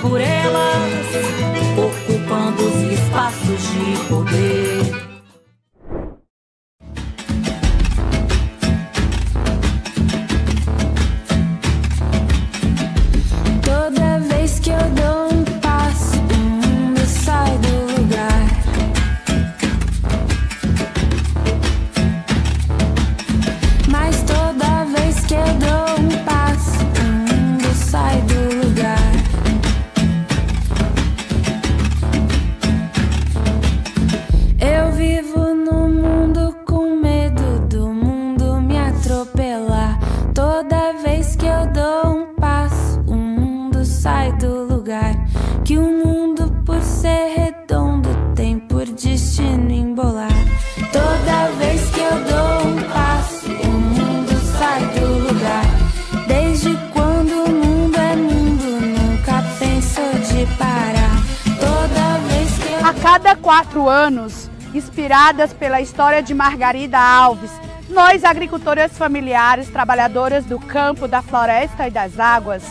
por 0.00 0.20
elas, 0.20 1.06
ocupando 1.76 2.62
os 2.64 2.92
espaços 2.92 3.62
de 3.72 4.08
poder. 4.08 4.99
Quatro 63.60 63.90
anos, 63.90 64.50
inspiradas 64.72 65.52
pela 65.52 65.82
história 65.82 66.22
de 66.22 66.32
Margarida 66.32 66.98
Alves, 66.98 67.50
nós, 67.90 68.24
agricultoras 68.24 68.96
familiares, 68.96 69.68
trabalhadoras 69.68 70.46
do 70.46 70.58
campo, 70.58 71.06
da 71.06 71.20
floresta 71.20 71.86
e 71.86 71.90
das 71.90 72.18
águas, 72.18 72.64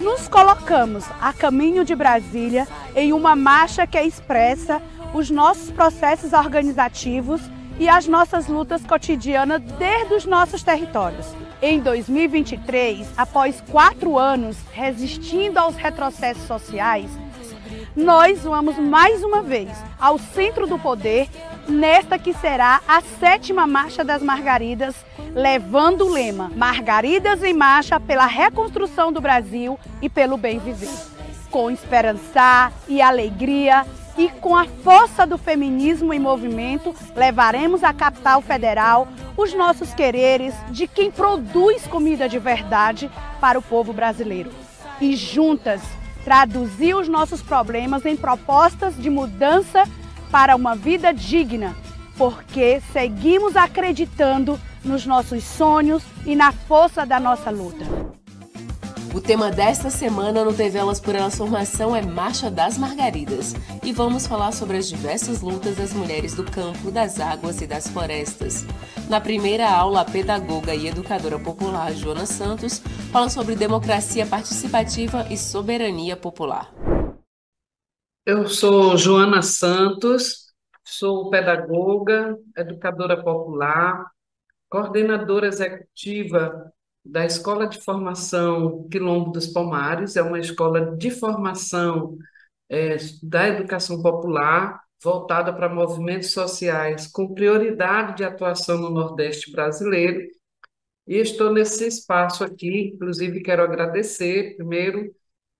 nos 0.00 0.28
colocamos 0.28 1.04
a 1.20 1.34
caminho 1.34 1.84
de 1.84 1.94
Brasília 1.94 2.66
em 2.96 3.12
uma 3.12 3.36
marcha 3.36 3.86
que 3.86 4.00
expressa 4.00 4.80
os 5.12 5.28
nossos 5.28 5.70
processos 5.70 6.32
organizativos 6.32 7.42
e 7.78 7.86
as 7.86 8.08
nossas 8.08 8.46
lutas 8.46 8.82
cotidianas 8.86 9.60
desde 9.78 10.14
os 10.14 10.24
nossos 10.24 10.62
territórios. 10.62 11.26
Em 11.60 11.78
2023, 11.78 13.06
após 13.18 13.62
quatro 13.70 14.18
anos 14.18 14.56
resistindo 14.72 15.58
aos 15.58 15.76
retrocessos 15.76 16.46
sociais, 16.46 17.10
nós 17.94 18.42
vamos 18.42 18.78
mais 18.78 19.22
uma 19.22 19.42
vez 19.42 19.70
ao 20.00 20.18
centro 20.18 20.66
do 20.66 20.78
poder, 20.78 21.28
nesta 21.68 22.18
que 22.18 22.32
será 22.32 22.80
a 22.88 23.00
sétima 23.20 23.66
Marcha 23.66 24.02
das 24.02 24.22
Margaridas, 24.22 24.94
levando 25.34 26.06
o 26.06 26.12
lema 26.12 26.50
Margaridas 26.54 27.42
em 27.42 27.52
Marcha 27.52 28.00
pela 28.00 28.26
reconstrução 28.26 29.12
do 29.12 29.20
Brasil 29.20 29.78
e 30.00 30.08
pelo 30.08 30.36
bem 30.36 30.58
viver. 30.58 30.90
Com 31.50 31.70
esperança 31.70 32.72
e 32.88 33.02
alegria 33.02 33.84
e 34.16 34.28
com 34.28 34.56
a 34.56 34.64
força 34.64 35.26
do 35.26 35.38
feminismo 35.38 36.12
em 36.12 36.18
movimento, 36.18 36.94
levaremos 37.14 37.82
à 37.84 37.92
capital 37.92 38.40
federal 38.42 39.08
os 39.36 39.54
nossos 39.54 39.94
quereres 39.94 40.54
de 40.70 40.86
quem 40.86 41.10
produz 41.10 41.86
comida 41.86 42.28
de 42.28 42.38
verdade 42.38 43.10
para 43.40 43.58
o 43.58 43.62
povo 43.62 43.92
brasileiro. 43.92 44.50
E 45.00 45.16
juntas 45.16 45.82
traduzir 46.24 46.94
os 46.94 47.08
nossos 47.08 47.42
problemas 47.42 48.04
em 48.06 48.16
propostas 48.16 48.96
de 48.96 49.10
mudança 49.10 49.84
para 50.30 50.56
uma 50.56 50.74
vida 50.74 51.12
digna, 51.12 51.76
porque 52.16 52.80
seguimos 52.92 53.56
acreditando 53.56 54.58
nos 54.84 55.06
nossos 55.06 55.44
sonhos 55.44 56.02
e 56.24 56.34
na 56.34 56.52
força 56.52 57.04
da 57.04 57.20
nossa 57.20 57.50
luta. 57.50 58.21
O 59.14 59.20
tema 59.20 59.50
desta 59.50 59.90
semana 59.90 60.42
no 60.42 60.54
TV 60.54 60.78
Elas 60.78 60.98
por 60.98 61.14
Elas 61.14 61.36
Formação 61.36 61.94
é 61.94 62.00
Marcha 62.00 62.50
das 62.50 62.78
Margaridas 62.78 63.52
e 63.84 63.92
vamos 63.92 64.26
falar 64.26 64.52
sobre 64.52 64.78
as 64.78 64.88
diversas 64.88 65.42
lutas 65.42 65.76
das 65.76 65.92
mulheres 65.92 66.34
do 66.34 66.42
campo, 66.42 66.90
das 66.90 67.20
águas 67.20 67.60
e 67.60 67.66
das 67.66 67.88
florestas. 67.88 68.64
Na 69.10 69.20
primeira 69.20 69.70
aula, 69.70 70.00
a 70.00 70.04
pedagoga 70.06 70.74
e 70.74 70.88
educadora 70.88 71.38
popular 71.38 71.92
Joana 71.92 72.24
Santos 72.24 72.78
fala 73.12 73.28
sobre 73.28 73.54
democracia 73.54 74.26
participativa 74.26 75.26
e 75.30 75.36
soberania 75.36 76.16
popular. 76.16 76.72
Eu 78.24 78.48
sou 78.48 78.96
Joana 78.96 79.42
Santos, 79.42 80.54
sou 80.82 81.28
pedagoga, 81.28 82.38
educadora 82.56 83.22
popular, 83.22 84.06
coordenadora 84.70 85.48
executiva 85.48 86.72
da 87.04 87.24
Escola 87.26 87.66
de 87.66 87.80
Formação 87.80 88.88
Quilombo 88.88 89.32
dos 89.32 89.46
Palmares, 89.48 90.16
é 90.16 90.22
uma 90.22 90.38
escola 90.38 90.96
de 90.96 91.10
formação 91.10 92.16
é, 92.68 92.96
da 93.22 93.48
educação 93.48 94.00
popular 94.00 94.80
voltada 95.02 95.52
para 95.52 95.68
movimentos 95.68 96.30
sociais 96.30 97.08
com 97.08 97.34
prioridade 97.34 98.16
de 98.18 98.24
atuação 98.24 98.78
no 98.78 98.90
Nordeste 98.90 99.50
brasileiro. 99.50 100.20
E 101.06 101.16
estou 101.16 101.52
nesse 101.52 101.86
espaço 101.86 102.44
aqui, 102.44 102.92
inclusive 102.94 103.42
quero 103.42 103.62
agradecer, 103.62 104.56
primeiro, 104.56 105.12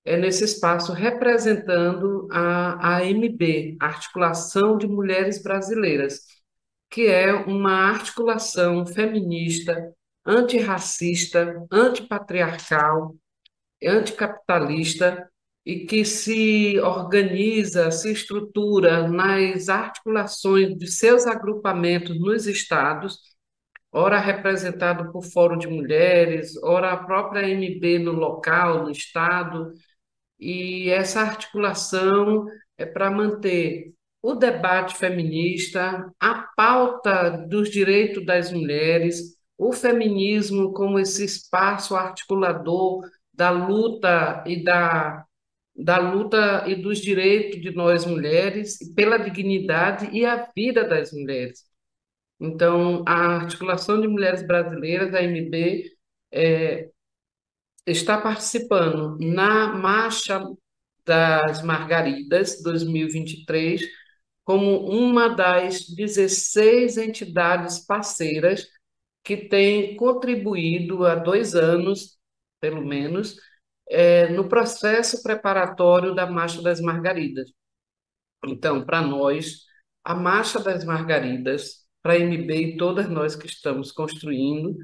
é 0.05 0.17
nesse 0.17 0.45
espaço 0.45 0.93
representando 0.93 2.29
a 2.31 2.99
AMB, 2.99 3.77
Articulação 3.81 4.77
de 4.77 4.87
Mulheres 4.87 5.43
Brasileiras, 5.43 6.21
que 6.91 7.07
é 7.07 7.33
uma 7.33 7.91
articulação 7.91 8.87
feminista 8.87 9.93
antirracista, 10.25 11.67
antipatriarcal, 11.71 13.17
anticapitalista 13.83 15.29
e 15.65 15.87
que 15.87 16.05
se 16.05 16.79
organiza, 16.81 17.91
se 17.91 18.13
estrutura 18.13 19.09
nas 19.09 19.69
articulações 19.69 20.77
de 20.77 20.89
seus 20.89 21.27
agrupamentos 21.27 22.19
nos 22.19 22.47
estados, 22.47 23.19
ora 23.93 24.19
representado 24.19 25.13
por 25.13 25.23
Fórum 25.25 25.59
de 25.59 25.69
Mulheres, 25.69 26.57
ora 26.63 26.93
a 26.93 26.97
própria 26.97 27.47
MB 27.49 27.99
no 28.01 28.13
local, 28.13 28.85
no 28.85 28.91
estado, 28.91 29.73
e 30.39 30.91
essa 30.91 31.21
articulação 31.21 32.47
é 32.77 32.85
para 32.85 33.11
manter 33.11 33.93
o 34.21 34.35
debate 34.35 34.97
feminista, 34.97 36.11
a 36.19 36.35
pauta 36.57 37.31
dos 37.49 37.71
direitos 37.71 38.25
das 38.25 38.53
mulheres, 38.53 39.37
o 39.69 39.73
feminismo 39.73 40.73
como 40.73 40.99
esse 40.99 41.25
espaço 41.25 41.95
articulador 41.95 43.09
da 43.33 43.51
luta 43.51 44.43
e 44.45 44.63
da, 44.65 45.25
da 45.75 45.99
luta 45.99 46.65
e 46.67 46.75
dos 46.75 46.99
direitos 46.99 47.61
de 47.61 47.71
nós 47.71 48.05
mulheres, 48.05 48.79
pela 48.95 49.19
dignidade 49.19 50.09
e 50.13 50.27
a 50.27 50.51
vida 50.55 50.83
das 50.85 51.13
mulheres. 51.13 51.65
Então, 52.41 53.05
a 53.07 53.37
Articulação 53.37 54.01
de 54.01 54.09
Mulheres 54.09 54.45
Brasileiras, 54.45 55.15
a 55.15 55.21
AMB, 55.21 55.85
é, 56.33 56.91
está 57.87 58.21
participando 58.21 59.17
na 59.21 59.75
Marcha 59.75 60.45
das 61.05 61.63
Margaridas 61.63 62.61
2023 62.63 63.81
como 64.45 64.89
uma 64.89 65.29
das 65.29 65.89
16 65.89 66.97
entidades 66.97 67.79
parceiras 67.87 68.67
que 69.23 69.37
tem 69.37 69.97
contribuído 69.97 71.07
há 71.07 71.15
dois 71.15 71.55
anos, 71.55 72.19
pelo 72.61 72.85
menos, 72.85 73.37
é, 73.89 74.29
no 74.31 74.49
processo 74.49 75.23
preparatório 75.23 76.15
da 76.15 76.27
Marcha 76.27 76.63
das 76.63 76.81
Margaridas. 76.81 77.51
Então, 78.45 78.85
para 78.85 79.03
nós, 79.03 79.65
a 80.05 80.15
Marcha 80.15 80.59
das 80.61 80.85
Margaridas, 80.85 81.87
para 82.03 82.15
a 82.15 82.19
MB 82.19 82.51
e 82.55 82.77
todas 82.77 83.09
nós 83.09 83.37
que 83.37 83.47
estamos 83.47 83.93
construindo, 83.93 84.77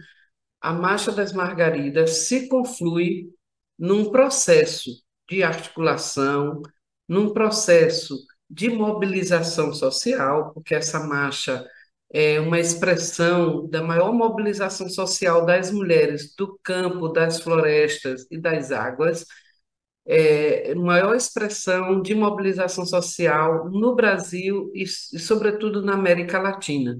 a 0.61 0.73
Marcha 0.73 1.11
das 1.12 1.32
Margaridas 1.32 2.11
se 2.26 2.49
conflui 2.49 3.32
num 3.79 4.11
processo 4.11 4.91
de 5.29 5.43
articulação, 5.43 6.62
num 7.08 7.32
processo 7.32 8.17
de 8.49 8.69
mobilização 8.70 9.73
social, 9.73 10.52
porque 10.52 10.75
essa 10.75 11.00
marcha 11.00 11.67
é 12.10 12.40
uma 12.40 12.58
expressão 12.58 13.69
da 13.69 13.82
maior 13.82 14.12
mobilização 14.12 14.88
social 14.88 15.44
das 15.44 15.70
mulheres 15.70 16.34
do 16.34 16.58
campo, 16.62 17.08
das 17.08 17.40
florestas 17.40 18.26
e 18.31 18.38
das 18.38 18.72
águas, 18.72 19.25
é, 20.06 20.75
maior 20.75 21.14
expressão 21.14 22.00
de 22.00 22.14
mobilização 22.14 22.87
social 22.87 23.69
no 23.70 23.94
Brasil 23.94 24.70
e, 24.75 24.84
e, 24.84 25.19
sobretudo, 25.19 25.82
na 25.82 25.94
América 25.94 26.38
Latina. 26.38 26.99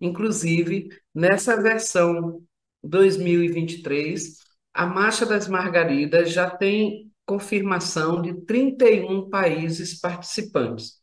Inclusive, 0.00 0.90
nessa 1.14 1.60
versão 1.60 2.42
2023, 2.82 4.36
a 4.74 4.86
Marcha 4.86 5.24
das 5.26 5.48
Margaridas 5.48 6.32
já 6.32 6.50
tem 6.50 7.10
confirmação 7.24 8.20
de 8.20 8.34
31 8.44 9.30
países 9.30 9.98
participantes. 9.98 10.99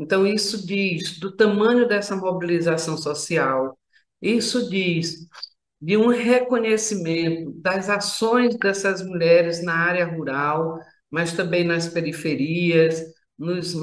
Então, 0.00 0.26
isso 0.26 0.66
diz 0.66 1.18
do 1.20 1.30
tamanho 1.36 1.86
dessa 1.86 2.16
mobilização 2.16 2.96
social, 2.96 3.78
isso 4.20 4.70
diz 4.70 5.26
de 5.80 5.96
um 5.96 6.08
reconhecimento 6.08 7.52
das 7.60 7.90
ações 7.90 8.56
dessas 8.56 9.02
mulheres 9.04 9.62
na 9.62 9.74
área 9.74 10.06
rural, 10.06 10.78
mas 11.10 11.34
também 11.34 11.64
nas 11.64 11.86
periferias, 11.88 13.02
nos, 13.38 13.74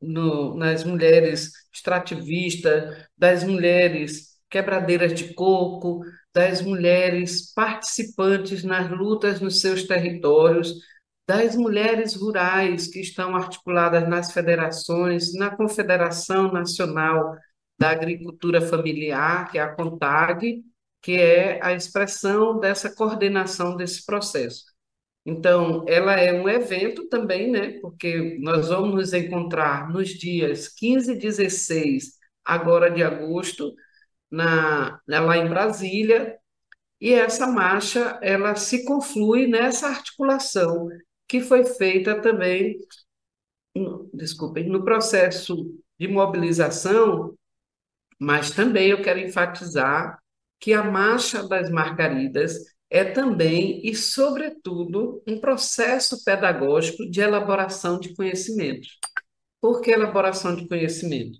no, 0.00 0.56
nas 0.56 0.84
mulheres 0.84 1.52
extrativistas, 1.72 3.06
das 3.16 3.42
mulheres 3.42 4.30
quebradeiras 4.50 5.14
de 5.14 5.32
coco, 5.32 6.02
das 6.34 6.60
mulheres 6.60 7.52
participantes 7.54 8.62
nas 8.62 8.90
lutas 8.90 9.40
nos 9.40 9.60
seus 9.60 9.84
territórios, 9.86 10.74
das 11.30 11.54
mulheres 11.54 12.16
rurais 12.16 12.88
que 12.88 12.98
estão 12.98 13.36
articuladas 13.36 14.08
nas 14.08 14.32
federações, 14.32 15.32
na 15.32 15.48
Confederação 15.48 16.50
Nacional 16.50 17.36
da 17.78 17.90
Agricultura 17.90 18.60
Familiar, 18.60 19.48
que 19.48 19.56
é 19.56 19.62
a 19.62 19.72
CONTAG, 19.72 20.64
que 21.00 21.12
é 21.12 21.64
a 21.64 21.72
expressão 21.72 22.58
dessa 22.58 22.92
coordenação 22.92 23.76
desse 23.76 24.04
processo. 24.04 24.64
Então, 25.24 25.84
ela 25.86 26.18
é 26.18 26.32
um 26.32 26.48
evento 26.48 27.06
também, 27.08 27.48
né? 27.48 27.78
Porque 27.80 28.36
nós 28.40 28.66
vamos 28.66 28.92
nos 28.92 29.12
encontrar 29.12 29.88
nos 29.88 30.08
dias 30.08 30.66
15 30.66 31.12
e 31.12 31.16
16, 31.16 32.14
agora 32.44 32.90
de 32.90 33.04
agosto, 33.04 33.72
na, 34.28 35.00
lá 35.06 35.36
em 35.36 35.48
Brasília, 35.48 36.36
e 37.00 37.12
essa 37.12 37.46
marcha 37.46 38.18
ela 38.20 38.56
se 38.56 38.84
conflui 38.84 39.46
nessa 39.46 39.86
articulação 39.86 40.88
que 41.30 41.40
foi 41.40 41.64
feita 41.64 42.20
também, 42.20 42.76
desculpem, 44.12 44.68
no 44.68 44.84
processo 44.84 45.80
de 45.96 46.08
mobilização, 46.08 47.38
mas 48.18 48.50
também 48.50 48.88
eu 48.88 49.00
quero 49.00 49.20
enfatizar 49.20 50.18
que 50.58 50.72
a 50.72 50.82
Marcha 50.82 51.46
das 51.46 51.70
Margaridas 51.70 52.56
é 52.90 53.04
também 53.04 53.80
e, 53.86 53.94
sobretudo, 53.94 55.22
um 55.24 55.38
processo 55.38 56.24
pedagógico 56.24 57.08
de 57.08 57.20
elaboração 57.20 58.00
de 58.00 58.12
conhecimento. 58.16 58.88
Por 59.60 59.80
que 59.82 59.92
elaboração 59.92 60.56
de 60.56 60.66
conhecimento? 60.66 61.38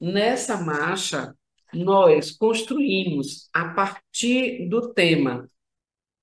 Nessa 0.00 0.58
marcha, 0.58 1.34
nós 1.72 2.30
construímos, 2.30 3.48
a 3.52 3.70
partir 3.70 4.68
do 4.68 4.94
tema 4.94 5.50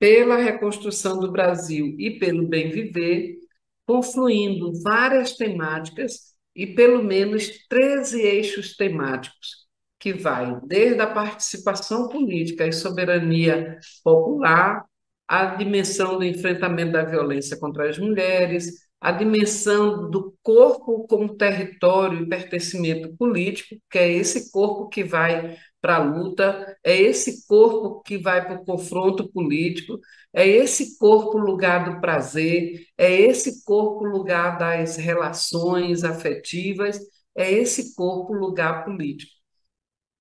pela 0.02 0.38
reconstrução 0.38 1.20
do 1.20 1.32
Brasil 1.32 1.96
e 2.00 2.18
pelo 2.18 2.48
bem 2.48 2.72
viver, 2.72 3.36
confluindo 3.86 4.74
várias 4.82 5.36
temáticas 5.36 6.34
e 6.56 6.66
pelo 6.66 7.04
menos 7.04 7.68
13 7.70 8.20
eixos 8.20 8.76
temáticos, 8.76 9.68
que 10.00 10.12
vai 10.12 10.60
desde 10.66 11.00
a 11.00 11.06
participação 11.06 12.10
política 12.10 12.66
e 12.66 12.74
soberania 12.74 13.78
popular, 14.04 14.84
a 15.28 15.46
dimensão 15.46 16.18
do 16.18 16.24
enfrentamento 16.24 16.94
da 16.94 17.04
violência 17.04 17.60
contra 17.60 17.88
as 17.88 18.00
mulheres, 18.00 18.72
a 19.00 19.12
dimensão 19.12 20.10
do 20.10 20.36
corpo 20.42 21.06
como 21.08 21.38
território 21.38 22.24
e 22.24 22.28
pertencimento 22.28 23.16
político, 23.18 23.76
que 23.88 24.00
é 24.00 24.12
esse 24.12 24.52
corpo 24.52 24.90
que 24.90 25.04
vai 25.04 25.56
para 25.82 25.96
a 25.96 26.04
luta, 26.04 26.78
é 26.84 26.96
esse 26.96 27.48
corpo 27.48 28.02
que 28.04 28.18
vai 28.18 28.46
para 28.46 28.62
o 28.62 28.66
confronto 28.66 29.28
político, 29.32 30.00
é 30.34 30.48
esse 30.48 30.98
corpo 30.98 31.38
lugar 31.38 31.86
do 31.94 32.00
prazer, 32.00 32.86
é 32.98 33.12
esse 33.12 33.64
corpo 33.66 34.06
lugar 34.06 34.58
das 34.58 34.96
relações 34.98 36.04
afetivas, 36.04 37.00
é 37.36 37.52
esse 37.52 37.96
corpo 37.96 38.34
lugar 38.34 38.86
político. 38.86 39.32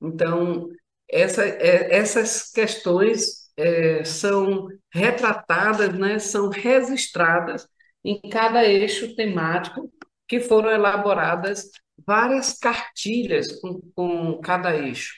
Então, 0.00 0.68
essa, 1.08 1.44
é, 1.44 1.94
essas 1.94 2.50
questões 2.50 3.50
é, 3.56 4.02
são 4.04 4.68
retratadas, 4.92 5.92
né, 5.98 6.18
são 6.18 6.48
registradas 6.48 7.66
em 8.04 8.18
cada 8.30 8.64
eixo 8.66 9.14
temático, 9.14 9.92
que 10.26 10.40
foram 10.40 10.70
elaboradas 10.70 11.68
várias 12.06 12.58
cartilhas 12.58 13.60
com, 13.60 13.80
com 13.94 14.40
cada 14.40 14.74
eixo. 14.76 15.14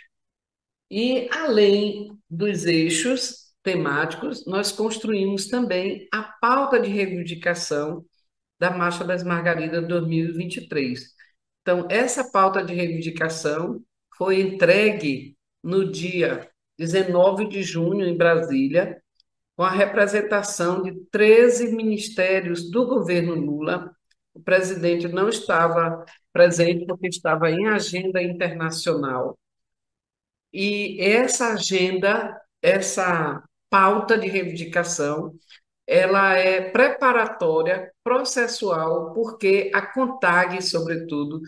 E, 0.93 1.27
além 1.33 2.19
dos 2.29 2.67
eixos 2.67 3.55
temáticos, 3.63 4.45
nós 4.45 4.71
construímos 4.71 5.49
também 5.49 6.07
a 6.13 6.23
pauta 6.23 6.79
de 6.79 6.91
reivindicação 6.91 8.05
da 8.61 8.71
Marcha 8.71 9.03
das 9.03 9.23
Margaridas 9.25 9.89
2023. 9.89 11.15
Então, 11.63 11.89
essa 11.91 12.31
pauta 12.31 12.63
de 12.63 12.75
reivindicação 12.75 13.83
foi 14.19 14.43
entregue 14.43 15.35
no 15.63 15.91
dia 15.91 16.51
19 16.77 17.49
de 17.49 17.63
junho, 17.63 18.07
em 18.07 18.15
Brasília, 18.15 19.03
com 19.57 19.63
a 19.63 19.71
representação 19.71 20.83
de 20.83 20.93
13 21.11 21.75
ministérios 21.75 22.71
do 22.71 22.87
governo 22.87 23.35
Lula. 23.35 23.97
O 24.35 24.43
presidente 24.43 25.09
não 25.09 25.31
estava 25.31 26.05
presente 26.35 26.85
porque 26.85 27.09
estava 27.09 27.51
em 27.51 27.67
agenda 27.67 28.23
internacional. 28.23 29.39
E 30.53 31.01
essa 31.01 31.55
agenda, 31.55 32.41
essa 32.61 33.43
pauta 33.71 34.19
de 34.19 34.29
reivindicação, 34.29 35.35
ela 35.87 36.35
é 36.35 36.71
preparatória, 36.71 37.91
processual, 38.05 39.13
porque 39.15 39.71
a 39.75 39.83
CONTAG, 39.83 40.63
sobretudo, 40.63 41.41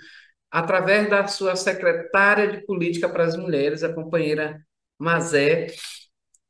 através 0.50 1.08
da 1.10 1.26
sua 1.26 1.56
secretária 1.56 2.48
de 2.50 2.64
Política 2.64 3.08
para 3.08 3.24
as 3.24 3.36
Mulheres, 3.36 3.82
a 3.82 3.92
companheira 3.92 4.60
Mazé, 4.98 5.68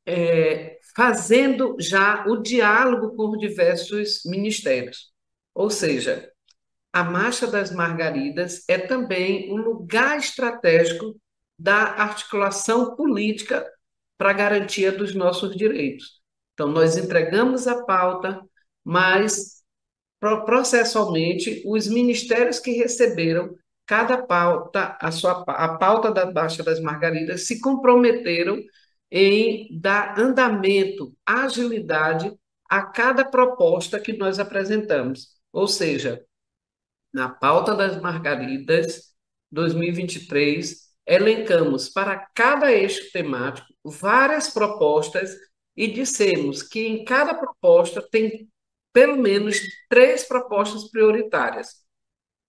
é, 0.06 0.78
fazendo 0.94 1.76
já 1.80 2.24
o 2.26 2.36
diálogo 2.42 3.16
com 3.16 3.36
diversos 3.36 4.22
ministérios. 4.24 5.12
Ou 5.54 5.70
seja, 5.70 6.30
a 6.92 7.02
Marcha 7.02 7.46
das 7.46 7.72
Margaridas 7.72 8.64
é 8.68 8.78
também 8.78 9.52
um 9.52 9.56
lugar 9.56 10.18
estratégico 10.18 11.16
da 11.58 11.76
articulação 11.76 12.96
política 12.96 13.64
para 14.18 14.32
garantia 14.32 14.92
dos 14.92 15.14
nossos 15.14 15.56
direitos. 15.56 16.20
Então, 16.54 16.68
nós 16.68 16.96
entregamos 16.96 17.66
a 17.66 17.84
pauta, 17.84 18.40
mas 18.84 19.62
processualmente 20.18 21.62
os 21.66 21.86
ministérios 21.86 22.58
que 22.58 22.72
receberam 22.72 23.54
cada 23.86 24.22
pauta, 24.22 24.96
a 25.00 25.10
sua 25.10 25.44
a 25.46 25.76
pauta 25.76 26.10
da 26.10 26.24
Baixa 26.30 26.62
das 26.62 26.80
Margaridas 26.80 27.46
se 27.46 27.60
comprometeram 27.60 28.58
em 29.10 29.68
dar 29.78 30.18
andamento, 30.18 31.14
agilidade 31.26 32.32
a 32.68 32.82
cada 32.82 33.24
proposta 33.24 34.00
que 34.00 34.14
nós 34.14 34.38
apresentamos. 34.38 35.28
Ou 35.52 35.68
seja, 35.68 36.24
na 37.12 37.28
pauta 37.28 37.74
das 37.74 38.00
Margaridas 38.00 39.14
2023, 39.52 40.83
elencamos 41.06 41.88
para 41.88 42.26
cada 42.34 42.72
eixo 42.72 43.10
temático 43.12 43.66
várias 43.84 44.48
propostas 44.48 45.34
e 45.76 45.88
dissemos 45.88 46.62
que 46.62 46.86
em 46.86 47.04
cada 47.04 47.34
proposta 47.34 48.00
tem 48.10 48.48
pelo 48.92 49.16
menos 49.16 49.60
três 49.88 50.24
propostas 50.24 50.88
prioritárias. 50.90 51.84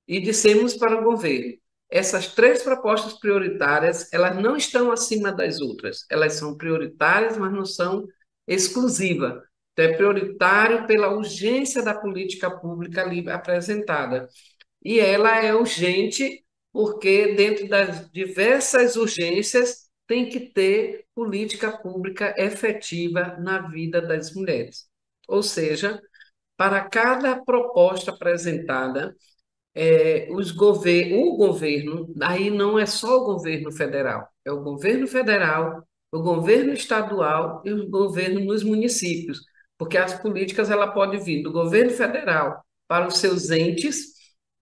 E 0.08 0.20
dissemos 0.20 0.76
para 0.76 1.00
o 1.00 1.04
governo: 1.04 1.58
essas 1.90 2.28
três 2.34 2.62
propostas 2.64 3.14
prioritárias, 3.20 4.12
elas 4.14 4.36
não 4.36 4.56
estão 4.56 4.92
acima 4.92 5.32
das 5.32 5.60
outras. 5.60 6.06
Elas 6.10 6.34
são 6.34 6.56
prioritárias, 6.56 7.38
mas 7.38 7.52
não 7.52 7.66
são 7.66 8.08
exclusivas. 8.48 9.42
Então, 9.74 9.86
é 9.86 9.94
prioritário 9.98 10.88
pela 10.88 11.10
urgência 11.10 11.84
da 11.84 11.94
política 11.94 12.50
pública 12.50 13.02
ali 13.02 13.28
apresentada. 13.30 14.28
E 14.84 15.00
ela 15.00 15.44
é 15.44 15.54
urgente 15.54 16.45
porque, 16.76 17.36
dentro 17.36 17.70
das 17.70 18.12
diversas 18.12 18.98
urgências, 18.98 19.90
tem 20.06 20.28
que 20.28 20.42
ter 20.42 21.06
política 21.16 21.72
pública 21.72 22.36
efetiva 22.38 23.38
na 23.40 23.60
vida 23.70 24.02
das 24.02 24.36
mulheres. 24.36 24.86
Ou 25.26 25.42
seja, 25.42 26.02
para 26.58 26.82
cada 26.82 27.42
proposta 27.46 28.12
apresentada, 28.12 29.16
é, 29.74 30.28
os 30.32 30.52
gover 30.52 31.14
o 31.14 31.38
governo, 31.38 32.14
aí 32.22 32.50
não 32.50 32.78
é 32.78 32.86
só 32.86 33.22
o 33.22 33.26
governo 33.26 33.72
federal, 33.72 34.28
é 34.44 34.52
o 34.52 34.62
governo 34.62 35.08
federal, 35.08 35.82
o 36.12 36.22
governo 36.22 36.74
estadual 36.74 37.62
e 37.64 37.72
o 37.72 37.90
governo 37.90 38.42
nos 38.42 38.64
municípios, 38.64 39.40
porque 39.78 39.98
as 39.98 40.14
políticas 40.22 40.70
ela 40.70 40.92
pode 40.92 41.20
vir 41.20 41.42
do 41.42 41.54
governo 41.54 41.92
federal 41.92 42.62
para 42.86 43.08
os 43.08 43.18
seus 43.20 43.50
entes, 43.50 44.15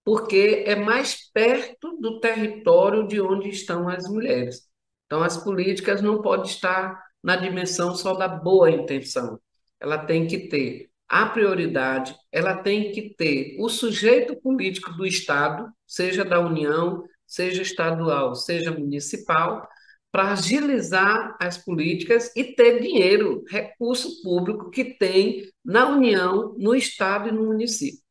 porque 0.04 0.64
é 0.66 0.76
mais 0.76 1.30
perto 1.32 1.96
do 1.98 2.20
território 2.20 3.06
de 3.06 3.20
onde 3.20 3.48
estão 3.48 3.88
as 3.88 4.04
mulheres. 4.08 4.68
Então, 5.06 5.22
as 5.22 5.36
políticas 5.36 6.02
não 6.02 6.20
podem 6.20 6.46
estar 6.46 7.02
na 7.22 7.36
dimensão 7.36 7.94
só 7.94 8.14
da 8.14 8.28
boa 8.28 8.70
intenção. 8.70 9.40
Ela 9.80 9.98
tem 9.98 10.26
que 10.26 10.48
ter 10.48 10.90
a 11.08 11.26
prioridade, 11.26 12.14
ela 12.32 12.56
tem 12.56 12.92
que 12.92 13.14
ter 13.14 13.56
o 13.60 13.68
sujeito 13.68 14.36
político 14.36 14.92
do 14.92 15.06
Estado, 15.06 15.70
seja 15.86 16.24
da 16.24 16.40
União, 16.40 17.04
seja 17.26 17.62
estadual, 17.62 18.34
seja 18.34 18.70
municipal, 18.72 19.66
para 20.10 20.32
agilizar 20.32 21.36
as 21.40 21.58
políticas 21.58 22.30
e 22.36 22.44
ter 22.44 22.80
dinheiro, 22.80 23.42
recurso 23.48 24.22
público 24.22 24.70
que 24.70 24.84
tem 24.84 25.42
na 25.64 25.88
União, 25.88 26.54
no 26.58 26.74
Estado 26.74 27.28
e 27.28 27.32
no 27.32 27.46
município. 27.46 28.03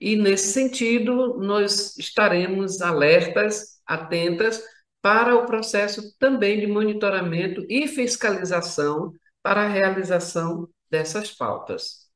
E, 0.00 0.16
nesse 0.16 0.52
sentido, 0.52 1.38
nós 1.38 1.96
estaremos 1.98 2.80
alertas, 2.80 3.80
atentas 3.86 4.62
para 5.02 5.34
o 5.34 5.46
processo 5.46 6.16
também 6.18 6.60
de 6.60 6.66
monitoramento 6.66 7.64
e 7.68 7.88
fiscalização 7.88 9.12
para 9.42 9.62
a 9.62 9.68
realização 9.68 10.68
dessas 10.90 11.32
pautas. 11.34 12.08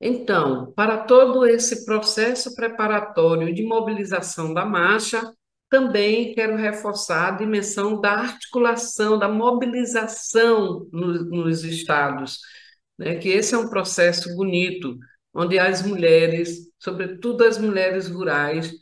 Então, 0.00 0.72
para 0.72 0.98
todo 0.98 1.46
esse 1.46 1.84
processo 1.84 2.54
preparatório 2.54 3.54
de 3.54 3.62
mobilização 3.62 4.52
da 4.52 4.64
marcha, 4.64 5.32
também 5.70 6.34
quero 6.34 6.56
reforçar 6.56 7.28
a 7.28 7.36
dimensão 7.36 8.00
da 8.00 8.12
articulação, 8.12 9.18
da 9.18 9.28
mobilização 9.28 10.88
no, 10.92 11.24
nos 11.24 11.64
estados, 11.64 12.38
né? 12.98 13.16
que 13.16 13.28
esse 13.28 13.54
é 13.54 13.58
um 13.58 13.68
processo 13.68 14.34
bonito, 14.36 14.96
onde 15.34 15.58
as 15.58 15.82
mulheres, 15.82 16.70
sobretudo 16.84 17.44
as 17.44 17.56
mulheres 17.58 18.08
rurais, 18.08 18.72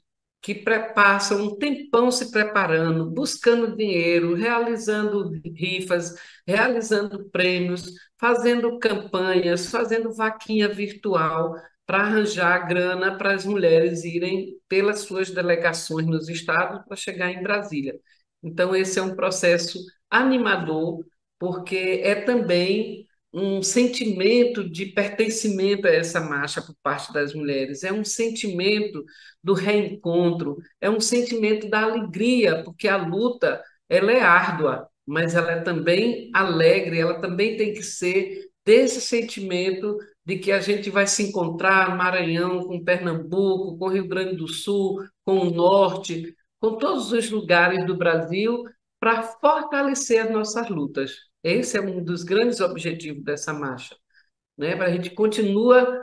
que 0.41 0.57
passam 0.95 1.45
um 1.45 1.57
tempão 1.57 2.11
se 2.11 2.33
preparando, 2.33 3.09
buscando 3.09 3.77
dinheiro, 3.77 4.35
realizando 4.35 5.31
rifas, 5.55 6.17
realizando 6.45 7.31
prêmios, 7.31 7.93
fazendo 8.19 8.77
campanhas, 8.81 9.71
fazendo 9.71 10.13
vaquinha 10.13 10.69
virtual 10.69 11.55
para 11.87 11.99
arranjar 11.99 12.67
grana 12.67 13.17
para 13.17 13.35
as 13.35 13.45
mulheres 13.47 14.03
irem 14.05 14.57
pelas 14.69 15.01
suas 15.01 15.31
delegações 15.31 16.07
nos 16.07 16.29
estados 16.29 16.85
para 16.87 16.97
chegar 16.97 17.31
em 17.31 17.43
Brasília. 17.43 17.95
Então, 18.43 18.75
esse 18.75 18.99
é 18.99 19.03
um 19.03 19.15
processo 19.15 19.79
animador, 20.11 21.05
porque 21.39 22.01
é 22.03 22.17
também 22.17 23.07
um 23.33 23.63
sentimento 23.63 24.69
de 24.69 24.87
pertencimento 24.87 25.87
a 25.87 25.91
essa 25.91 26.21
marcha 26.21 26.61
por 26.61 26.75
parte 26.83 27.13
das 27.13 27.35
mulheres, 27.35 27.83
é 27.83 27.93
um 27.93 28.05
sentimento 28.05 29.05
do 29.43 29.55
reencontro, 29.55 30.59
é 30.81 30.91
um 30.91 31.01
sentimento 31.01 31.69
da 31.69 31.83
alegria, 31.83 32.63
porque 32.63 32.89
a 32.89 32.97
luta 32.97 33.63
ela 33.89 34.13
é 34.13 34.21
árdua, 34.21 34.89
mas 35.07 35.35
ela 35.35 35.53
é 35.53 35.61
também 35.61 36.31
alegre, 36.35 36.99
ela 36.99 37.21
também 37.21 37.57
tem 37.57 37.73
que 37.73 37.83
ser 37.83 38.49
desse 38.65 39.01
sentimento 39.01 39.97
de 40.25 40.39
que 40.39 40.53
a 40.53 40.61
gente 40.61 40.89
vai 40.91 41.07
se 41.07 41.25
encontrar 41.25 41.97
Maranhão, 41.97 42.65
com 42.65 42.85
Pernambuco, 42.85 43.77
com 43.77 43.89
Rio 43.89 44.07
Grande 44.07 44.37
do 44.37 44.47
Sul, 44.47 45.03
com 45.25 45.39
o 45.39 45.51
Norte, 45.51 46.35
com 46.61 46.77
todos 46.77 47.13
os 47.13 47.31
lugares 47.31 47.85
do 47.87 47.97
Brasil, 47.97 48.63
para 49.01 49.23
fortalecer 49.23 50.25
as 50.25 50.31
nossas 50.31 50.69
lutas. 50.69 51.32
Esse 51.43 51.77
é 51.79 51.81
um 51.81 52.03
dos 52.03 52.23
grandes 52.23 52.61
objetivos 52.61 53.23
dessa 53.25 53.53
marcha, 53.53 53.97
né? 54.57 54.77
Para 54.77 54.87
a 54.87 54.93
gente 54.93 55.11
continua 55.11 56.01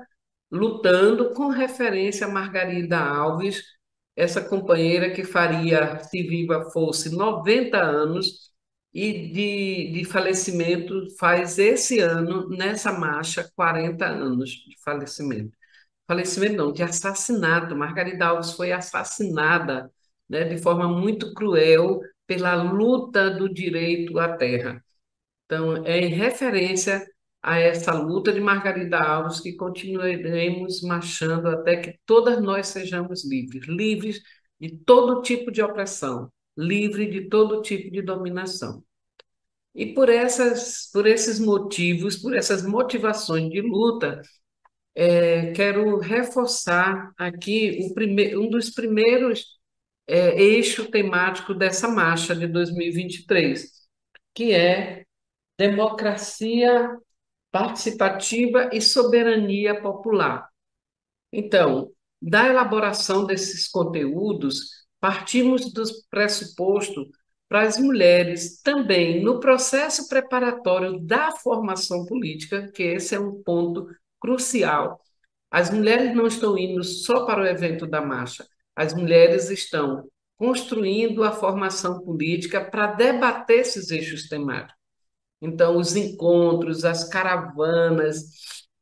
lutando 0.51 1.34
com 1.34 1.50
referência 1.50 2.27
a 2.27 2.29
Margarida 2.31 3.00
Alves, 3.00 3.63
essa 4.15 4.41
companheira 4.43 5.12
que 5.12 5.24
faria, 5.24 6.00
se 6.03 6.24
viva 6.24 6.69
fosse, 6.72 7.15
90 7.15 7.77
anos 7.77 8.51
e 8.93 9.29
de, 9.31 9.91
de 9.93 10.05
falecimento 10.05 11.05
faz 11.17 11.58
esse 11.60 12.00
ano, 12.00 12.50
nessa 12.50 12.91
marcha, 12.91 13.50
40 13.55 14.05
anos 14.05 14.50
de 14.51 14.75
falecimento. 14.84 15.53
Falecimento 16.08 16.55
não, 16.58 16.74
de 16.74 16.84
assassinato. 16.84 17.75
Margarida 17.75 18.27
Alves 18.27 18.53
foi 18.53 18.72
assassinada 18.72 19.91
né, 20.27 20.43
de 20.43 20.58
forma 20.58 20.88
muito 20.88 21.34
cruel 21.34 22.01
pela 22.27 22.55
luta 22.55 23.29
do 23.31 23.48
direito 23.51 24.19
à 24.19 24.36
terra. 24.36 24.84
Então, 25.50 25.84
é 25.84 26.00
em 26.00 26.10
referência 26.10 27.03
a 27.41 27.58
essa 27.58 27.91
luta 27.94 28.32
de 28.32 28.39
Margarida 28.39 29.00
Alves 29.00 29.39
que 29.39 29.56
continuaremos 29.56 30.84
marchando 30.84 31.48
até 31.48 31.77
que 31.77 32.00
todas 32.06 32.39
nós 32.39 32.68
sejamos 32.68 33.25
livres, 33.27 33.68
livres 33.68 34.22
de 34.60 34.77
todo 34.86 35.24
tipo 35.24 35.51
de 35.51 35.63
opressão, 35.63 36.32
livre 36.56 37.10
de 37.10 37.29
todo 37.29 37.63
tipo 37.63 37.89
de 37.89 38.03
dominação. 38.03 38.84
E 39.74 39.88
por 39.91 40.08
essas, 40.08 40.88
por 40.94 41.08
esses 41.08 41.39
motivos, 41.39 42.15
por 42.18 42.36
essas 42.36 42.63
motivações 42.63 43.50
de 43.50 43.62
luta, 43.62 44.22
é, 44.94 45.51
quero 45.53 45.98
reforçar 45.98 47.12
aqui 47.18 47.79
o 47.82 48.39
um 48.39 48.50
dos 48.51 48.70
primeiros 48.70 49.58
é, 50.06 50.39
eixos 50.39 50.88
temáticos 50.89 51.58
dessa 51.58 51.88
marcha 51.88 52.36
de 52.36 52.46
2023, 52.46 53.68
que 54.36 54.53
é 54.53 55.06
democracia 55.60 56.98
participativa 57.51 58.70
e 58.72 58.80
soberania 58.80 59.82
popular. 59.82 60.48
Então, 61.34 61.92
da 62.22 62.48
elaboração 62.48 63.25
desses 63.25 63.68
conteúdos, 63.68 64.86
partimos 65.01 65.74
do 65.74 65.84
pressuposto 66.10 67.10
para 67.50 67.63
as 67.63 67.78
mulheres 67.78 68.62
também 68.62 69.22
no 69.22 69.42
processo 69.42 70.08
preparatório 70.08 70.98
da 70.98 71.32
formação 71.32 72.06
política, 72.06 72.72
que 72.72 72.84
esse 72.84 73.13
é 73.16 73.20
um 73.20 73.44
ponto 73.44 73.86
crucial. 74.18 75.01
As 75.51 75.70
mulheres 75.70 76.16
não 76.16 76.25
estão 76.25 76.58
indo 76.58 76.86
só 76.86 77.25
para 77.25 77.42
o 77.42 77.46
evento 77.46 77.86
da 77.86 78.01
marcha, 78.01 78.48
as 78.74 78.94
mulheres 78.94 79.50
estão 79.50 80.08
construindo 80.38 81.22
a 81.22 81.34
formação 81.34 82.00
política 82.00 82.63
para 82.63 82.94
debater 82.94 83.60
esses 83.60 83.92
eixos 83.92 84.30
temáticos. 84.30 84.79
Então, 85.41 85.77
os 85.77 85.96
encontros, 85.96 86.84
as 86.84 87.08
caravanas, 87.08 88.25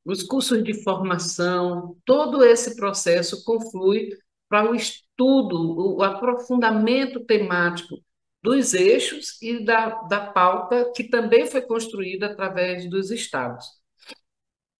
os 0.04 0.24
cursos 0.24 0.64
de 0.64 0.84
formação, 0.84 1.98
todo 2.06 2.44
esse 2.44 2.76
processo 2.76 3.44
conflui 3.44 4.10
para 4.50 4.70
o 4.72 4.76
estudo, 4.76 5.98
o 5.98 6.04
aprofundamento 6.04 7.26
temático 7.26 7.98
dos 8.42 8.74
eixos 8.74 9.42
e 9.42 9.64
da, 9.66 9.90
da 10.04 10.28
pauta 10.32 10.92
que 10.96 11.04
também 11.10 11.46
foi 11.46 11.62
construída 11.62 12.28
através 12.28 12.90
dos 12.90 13.12
estados. 13.12 13.66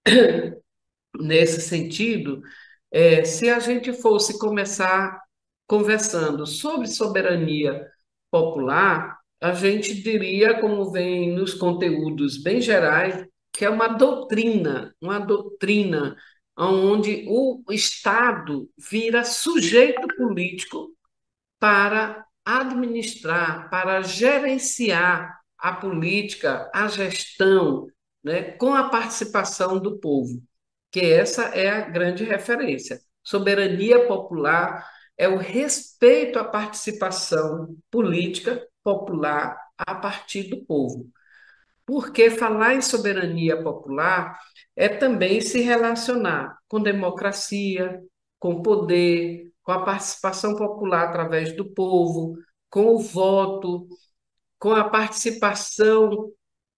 Nesse 1.20 1.62
sentido, 1.62 2.42
é, 2.92 3.24
se 3.26 3.50
a 3.50 3.60
gente 3.60 3.92
fosse 3.94 4.40
começar 4.40 5.20
conversando 5.68 6.46
sobre 6.46 6.88
soberania 6.88 7.86
popular, 8.32 9.17
a 9.42 9.54
gente 9.54 9.94
diria, 10.02 10.60
como 10.60 10.92
vem 10.92 11.34
nos 11.34 11.54
conteúdos 11.54 12.38
bem 12.42 12.60
gerais, 12.62 13.26
que 13.52 13.66
é 13.66 13.70
uma 13.70 13.88
doutrina, 13.88 14.96
uma 15.02 15.20
doutrina 15.20 16.16
onde 16.58 17.26
o 17.28 17.64
Estado 17.70 18.70
vira 18.78 19.24
sujeito 19.24 20.08
político 20.18 20.92
para 21.60 22.26
administrar, 22.44 23.70
para 23.70 24.02
gerenciar 24.02 25.38
a 25.58 25.74
política, 25.74 26.70
a 26.74 26.88
gestão, 26.88 27.88
né, 28.24 28.52
com 28.52 28.74
a 28.74 28.90
participação 28.90 29.80
do 29.80 30.00
povo, 30.00 30.42
que 30.92 31.00
essa 31.00 31.46
é 31.46 31.70
a 31.70 31.82
grande 31.82 32.24
referência. 32.24 33.00
Soberania 33.24 34.08
popular 34.08 34.88
é 35.18 35.28
o 35.28 35.38
respeito 35.38 36.40
à 36.40 36.44
participação 36.44 37.76
política 37.92 38.66
popular 38.88 39.58
a 39.78 39.96
partir 39.96 40.44
do 40.44 40.64
povo. 40.66 41.12
Porque 41.86 42.30
falar 42.30 42.76
em 42.76 42.82
soberania 42.82 43.62
popular 43.62 44.40
é 44.78 44.88
também 44.88 45.42
se 45.42 45.60
relacionar 45.60 46.58
com 46.70 46.82
democracia, 46.82 48.02
com 48.40 48.62
poder, 48.62 49.52
com 49.62 49.74
a 49.74 49.84
participação 49.84 50.56
popular 50.56 51.10
através 51.10 51.54
do 51.54 51.66
povo, 51.74 52.38
com 52.70 52.96
o 52.96 53.00
voto, 53.00 53.90
com 54.58 54.72
a 54.72 54.90
participação 54.90 56.32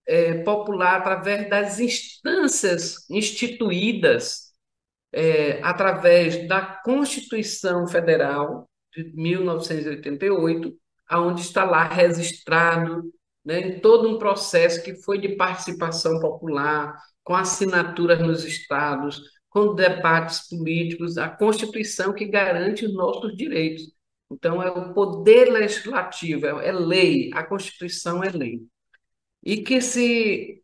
é, 0.07 0.41
popular 0.43 0.97
através 0.97 1.47
das 1.47 1.79
instâncias 1.79 3.07
instituídas 3.07 4.51
é, 5.13 5.61
através 5.61 6.47
da 6.47 6.61
Constituição 6.83 7.87
Federal 7.87 8.67
de 8.95 9.13
1988, 9.15 10.75
aonde 11.09 11.41
está 11.41 11.65
lá 11.65 11.85
registrado 11.85 13.11
né, 13.43 13.59
em 13.61 13.79
todo 13.79 14.07
um 14.07 14.19
processo 14.19 14.83
que 14.83 14.95
foi 14.95 15.19
de 15.19 15.35
participação 15.35 16.19
popular, 16.19 16.95
com 17.23 17.35
assinaturas 17.35 18.19
nos 18.19 18.43
estados, 18.43 19.21
com 19.49 19.73
debates 19.73 20.47
políticos, 20.47 21.17
a 21.17 21.27
Constituição 21.27 22.13
que 22.13 22.25
garante 22.25 22.85
os 22.85 22.93
nossos 22.93 23.35
direitos. 23.35 23.91
Então, 24.31 24.61
é 24.61 24.69
o 24.69 24.93
poder 24.93 25.45
legislativo, 25.51 26.45
é, 26.45 26.67
é 26.67 26.71
lei, 26.71 27.31
a 27.33 27.43
Constituição 27.43 28.23
é 28.23 28.29
lei. 28.29 28.61
E 29.43 29.63
que 29.63 29.81
se, 29.81 30.61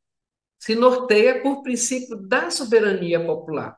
se 0.59 0.75
norteia 0.75 1.41
por 1.41 1.63
princípio 1.63 2.17
da 2.17 2.51
soberania 2.51 3.25
popular. 3.25 3.75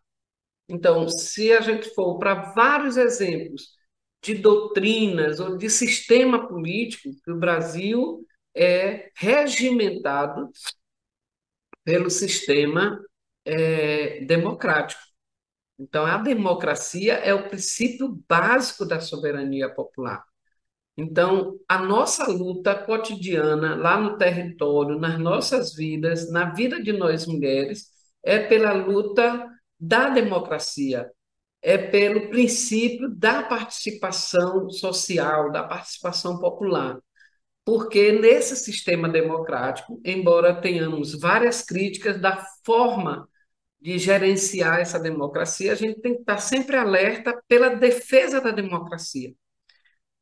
Então, 0.67 1.07
se 1.07 1.53
a 1.53 1.61
gente 1.61 1.93
for 1.95 2.17
para 2.19 2.51
vários 2.51 2.97
exemplos 2.97 3.76
de 4.21 4.35
doutrinas 4.35 5.39
ou 5.39 5.57
de 5.57 5.69
sistema 5.69 6.47
político, 6.47 7.09
que 7.23 7.31
o 7.31 7.39
Brasil 7.39 8.25
é 8.55 9.11
regimentado 9.15 10.49
pelo 11.83 12.09
sistema 12.09 12.99
é, 13.45 14.21
democrático. 14.25 15.01
Então, 15.79 16.05
a 16.05 16.17
democracia 16.17 17.13
é 17.13 17.33
o 17.33 17.49
princípio 17.49 18.21
básico 18.27 18.85
da 18.85 18.99
soberania 18.99 19.69
popular. 19.73 20.23
Então, 20.97 21.59
a 21.69 21.77
nossa 21.77 22.27
luta 22.27 22.73
cotidiana 22.73 23.75
lá 23.75 23.99
no 23.99 24.17
território, 24.17 24.97
nas 24.99 25.19
nossas 25.19 25.75
vidas, 25.75 26.31
na 26.31 26.51
vida 26.53 26.81
de 26.81 26.91
nós 26.91 27.27
mulheres, 27.27 27.85
é 28.23 28.39
pela 28.39 28.73
luta 28.73 29.47
da 29.79 30.09
democracia, 30.09 31.09
é 31.61 31.77
pelo 31.77 32.29
princípio 32.29 33.09
da 33.09 33.43
participação 33.43 34.69
social, 34.69 35.51
da 35.51 35.63
participação 35.63 36.39
popular. 36.39 36.99
Porque 37.65 38.13
nesse 38.13 38.55
sistema 38.55 39.09
democrático, 39.09 39.99
embora 40.05 40.61
tenhamos 40.61 41.19
várias 41.19 41.61
críticas 41.61 42.19
da 42.21 42.45
forma 42.65 43.27
de 43.81 43.97
gerenciar 43.97 44.79
essa 44.79 44.99
democracia, 44.99 45.73
a 45.73 45.75
gente 45.75 45.99
tem 46.01 46.13
que 46.15 46.21
estar 46.21 46.37
sempre 46.37 46.77
alerta 46.77 47.39
pela 47.47 47.69
defesa 47.75 48.39
da 48.41 48.51
democracia. 48.51 49.33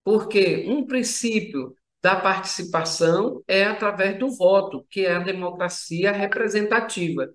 Porque 0.04 0.66
um 0.68 0.86
princípio 0.86 1.76
da 2.02 2.16
participação 2.16 3.44
é 3.48 3.64
através 3.66 4.20
do 4.20 4.30
voto, 4.30 4.86
que 4.90 5.06
é 5.06 5.16
a 5.16 5.20
democracia 5.20 6.12
representativa. 6.12 7.30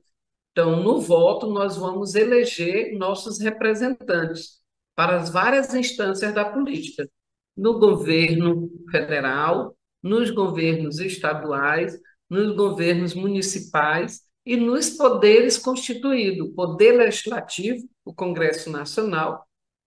Então, 0.53 0.83
no 0.83 1.01
voto, 1.01 1.47
nós 1.47 1.77
vamos 1.77 2.15
eleger 2.15 2.97
nossos 2.99 3.41
representantes 3.41 4.61
para 4.95 5.17
as 5.17 5.31
várias 5.31 5.73
instâncias 5.75 6.35
da 6.35 6.45
política, 6.45 7.09
no 7.57 7.79
governo 7.79 8.71
federal, 8.91 9.77
nos 10.03 10.31
governos 10.31 10.99
estaduais, 10.99 11.99
nos 12.29 12.55
governos 12.57 13.15
municipais 13.15 14.23
e 14.45 14.57
nos 14.57 14.91
poderes 14.91 15.59
constituídos, 15.59 16.49
o 16.49 16.55
poder 16.55 16.93
legislativo, 16.93 17.89
o 18.05 18.15
Congresso 18.15 18.71
Nacional, 18.71 19.47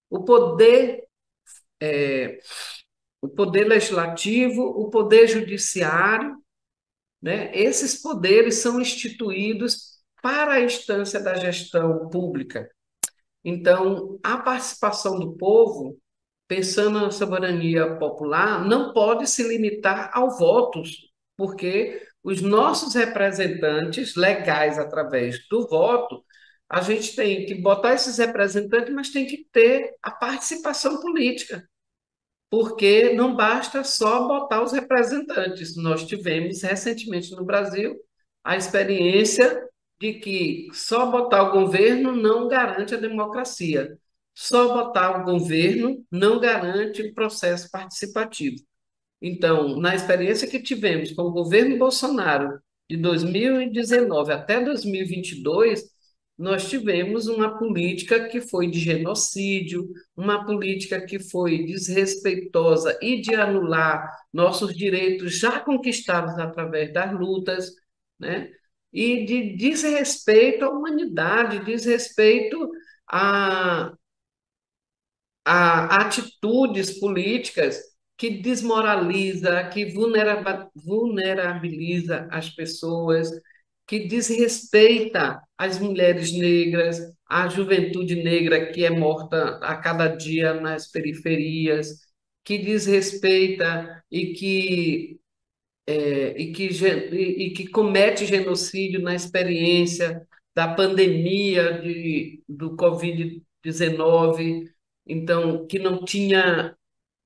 o 0.10 0.24
poder 0.24 1.08
é, 1.82 2.40
o 3.22 3.28
poder 3.30 3.66
legislativo, 3.66 4.62
o 4.62 4.90
poder 4.90 5.28
judiciário, 5.28 6.38
né? 7.22 7.56
Esses 7.58 8.02
poderes 8.02 8.56
são 8.56 8.82
instituídos 8.82 9.93
para 10.24 10.54
a 10.54 10.62
instância 10.62 11.20
da 11.20 11.36
gestão 11.36 12.08
pública. 12.08 12.72
Então, 13.44 14.18
a 14.24 14.38
participação 14.38 15.20
do 15.20 15.36
povo, 15.36 16.00
pensando 16.48 17.02
na 17.02 17.12
soberania 17.12 17.98
popular, 17.98 18.66
não 18.66 18.94
pode 18.94 19.28
se 19.28 19.44
limitar 19.44 20.10
ao 20.14 20.32
voto, 20.38 20.82
porque 21.36 22.02
os 22.24 22.42
nossos 22.42 22.96
representantes 22.96 24.16
legais 24.16 24.80
através 24.80 25.46
do 25.50 25.68
voto, 25.68 26.24
a 26.70 26.80
gente 26.80 27.18
tem 27.18 27.46
que 27.46 27.56
botar 27.56 27.94
esses 27.94 28.18
representantes, 28.18 28.94
mas 28.94 29.10
tem 29.10 29.28
que 29.28 29.46
ter 29.52 29.94
a 30.02 30.10
participação 30.10 31.02
política, 31.02 31.68
porque 32.50 33.14
não 33.14 33.36
basta 33.36 33.84
só 33.84 34.26
botar 34.26 34.64
os 34.64 34.72
representantes. 34.72 35.76
Nós 35.76 36.06
tivemos 36.06 36.64
recentemente 36.64 37.32
no 37.32 37.44
Brasil 37.44 37.94
a 38.42 38.56
experiência 38.56 39.68
de 40.04 40.16
que 40.16 40.68
só 40.74 41.10
botar 41.10 41.44
o 41.44 41.52
governo 41.54 42.14
não 42.14 42.50
garante 42.50 42.94
a 42.94 42.98
democracia. 42.98 43.98
Só 44.34 44.74
botar 44.74 45.22
o 45.22 45.24
governo 45.24 46.06
não 46.12 46.42
garante 46.42 47.02
o 47.02 47.14
processo 47.14 47.72
participativo. 47.72 48.58
Então, 49.22 49.80
na 49.80 49.96
experiência 49.96 50.46
que 50.46 50.62
tivemos 50.62 51.14
com 51.14 51.22
o 51.22 51.32
governo 51.32 51.78
Bolsonaro 51.78 52.60
de 52.90 52.98
2019 52.98 54.34
até 54.34 54.62
2022, 54.62 55.86
nós 56.38 56.70
tivemos 56.70 57.28
uma 57.28 57.58
política 57.58 58.28
que 58.28 58.42
foi 58.42 58.70
de 58.70 58.82
genocídio, 58.82 59.88
uma 60.18 60.46
política 60.46 61.00
que 61.06 61.18
foi 61.18 61.64
desrespeitosa 61.64 63.00
e 63.02 63.22
de 63.22 63.36
anular 63.36 64.12
nossos 64.34 64.76
direitos 64.76 65.40
já 65.40 65.62
conquistados 65.62 66.38
através 66.38 66.92
das 66.92 67.14
lutas, 67.18 67.72
né? 68.20 68.52
E 68.94 69.26
de 69.26 69.56
desrespeito 69.58 70.66
à 70.66 70.70
humanidade, 70.70 71.66
desrespeito 71.66 72.70
a, 73.12 73.92
a 75.46 76.02
atitudes 76.02 77.00
políticas 77.00 77.82
que 78.18 78.30
desmoraliza, 78.30 79.64
que 79.70 79.92
vulnerabiliza 80.76 82.28
as 82.32 82.50
pessoas, 82.50 83.30
que 83.88 84.08
desrespeita 84.08 85.42
as 85.58 85.80
mulheres 85.80 86.32
negras, 86.32 87.00
a 87.28 87.50
juventude 87.50 88.16
negra 88.24 88.72
que 88.72 88.86
é 88.86 88.90
morta 88.90 89.58
a 89.58 89.76
cada 89.78 90.08
dia 90.08 90.54
nas 90.54 90.90
periferias, 90.90 92.00
que 92.44 92.58
desrespeita 92.60 94.04
e 94.12 94.34
que 94.34 95.20
é, 95.86 96.38
e, 96.40 96.52
que, 96.54 96.68
e, 96.68 97.52
que 97.52 97.68
comete 97.68 98.26
genocídio 98.26 99.02
na 99.02 99.16
experiência 99.16 100.26
da 100.56 100.74
pandemia 100.74 101.82
de, 101.82 102.44
do 102.48 102.76
Covid-19, 102.76 104.70
então, 105.06 105.68
que 105.68 105.80
não 105.80 106.06
tinha 106.06 106.76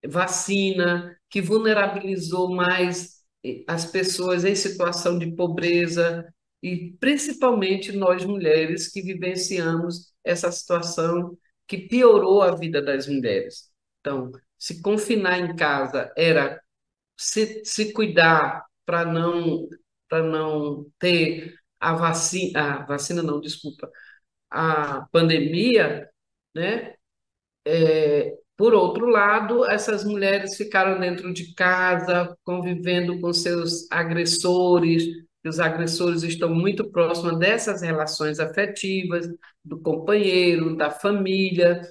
vacina, 0.05 1.17
que 1.29 1.41
vulnerabilizou 1.41 2.53
mais 2.55 3.17
eh, 3.43 3.63
as 3.67 3.85
pessoas 3.85 4.45
em 4.45 4.55
situação 4.55 5.19
de 5.19 5.31
pobreza 5.31 6.25
e 6.63 6.91
principalmente 6.99 7.91
nós 7.91 8.25
mulheres 8.25 8.87
que 8.91 9.01
vivenciamos 9.01 10.13
essa 10.23 10.51
situação 10.51 11.37
que 11.67 11.77
piorou 11.77 12.41
a 12.41 12.55
vida 12.55 12.81
das 12.81 13.07
mulheres. 13.07 13.69
Então, 13.99 14.31
se 14.57 14.81
confinar 14.81 15.39
em 15.39 15.55
casa 15.55 16.11
era 16.17 16.59
se, 17.17 17.63
se 17.65 17.93
cuidar 17.93 18.65
para 18.85 19.05
não 19.05 19.67
para 20.09 20.23
não 20.23 20.85
ter 20.99 21.53
a 21.79 21.93
vacina, 21.93 22.81
a 22.81 22.85
vacina 22.85 23.21
não, 23.21 23.41
desculpa, 23.41 23.89
a 24.49 25.07
pandemia, 25.11 26.09
né? 26.55 26.95
É, 27.65 28.33
por 28.57 28.73
outro 28.73 29.07
lado, 29.07 29.65
essas 29.65 30.03
mulheres 30.05 30.55
ficaram 30.57 30.99
dentro 30.99 31.33
de 31.33 31.53
casa, 31.53 32.35
convivendo 32.43 33.19
com 33.21 33.33
seus 33.33 33.91
agressores, 33.91 35.03
os 35.45 35.59
agressores 35.59 36.23
estão 36.23 36.53
muito 36.53 36.89
próximos 36.91 37.37
dessas 37.39 37.81
relações 37.81 38.39
afetivas, 38.39 39.27
do 39.63 39.79
companheiro, 39.79 40.75
da 40.75 40.89
família. 40.91 41.81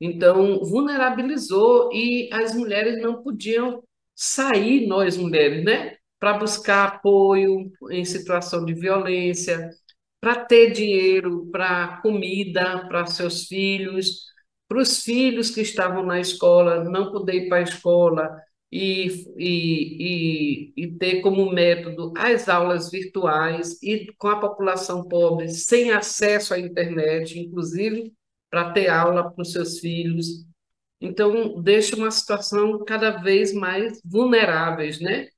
Então, 0.00 0.60
vulnerabilizou 0.64 1.90
e 1.92 2.28
as 2.32 2.54
mulheres 2.54 3.00
não 3.02 3.22
podiam 3.22 3.82
sair, 4.16 4.86
nós 4.88 5.16
mulheres, 5.16 5.64
né? 5.64 5.96
Para 6.18 6.38
buscar 6.38 6.86
apoio 6.88 7.70
em 7.90 8.04
situação 8.04 8.64
de 8.64 8.74
violência, 8.74 9.70
para 10.20 10.44
ter 10.44 10.72
dinheiro 10.72 11.46
para 11.52 12.00
comida 12.02 12.86
para 12.88 13.06
seus 13.06 13.46
filhos, 13.46 14.22
para 14.68 14.78
os 14.78 15.02
filhos 15.02 15.50
que 15.50 15.60
estavam 15.60 16.04
na 16.04 16.20
escola 16.20 16.84
não 16.84 17.12
poder 17.12 17.44
ir 17.44 17.48
para 17.48 17.58
a 17.58 17.62
escola 17.62 18.36
e, 18.70 19.06
e, 19.38 20.72
e, 20.76 20.84
e 20.84 20.98
ter 20.98 21.20
como 21.20 21.50
método 21.52 22.12
as 22.16 22.48
aulas 22.48 22.90
virtuais 22.90 23.80
e 23.82 24.12
com 24.18 24.28
a 24.28 24.40
população 24.40 25.06
pobre 25.08 25.48
sem 25.48 25.92
acesso 25.92 26.54
à 26.54 26.58
internet, 26.58 27.38
inclusive 27.38 28.12
para 28.50 28.72
ter 28.72 28.88
aula 28.88 29.30
para 29.30 29.42
os 29.42 29.52
seus 29.52 29.78
filhos. 29.78 30.44
Então, 31.00 31.60
deixa 31.60 31.96
uma 31.96 32.10
situação 32.10 32.84
cada 32.84 33.10
vez 33.10 33.52
mais 33.52 34.00
vulneráveis, 34.04 35.00
né? 35.00 35.28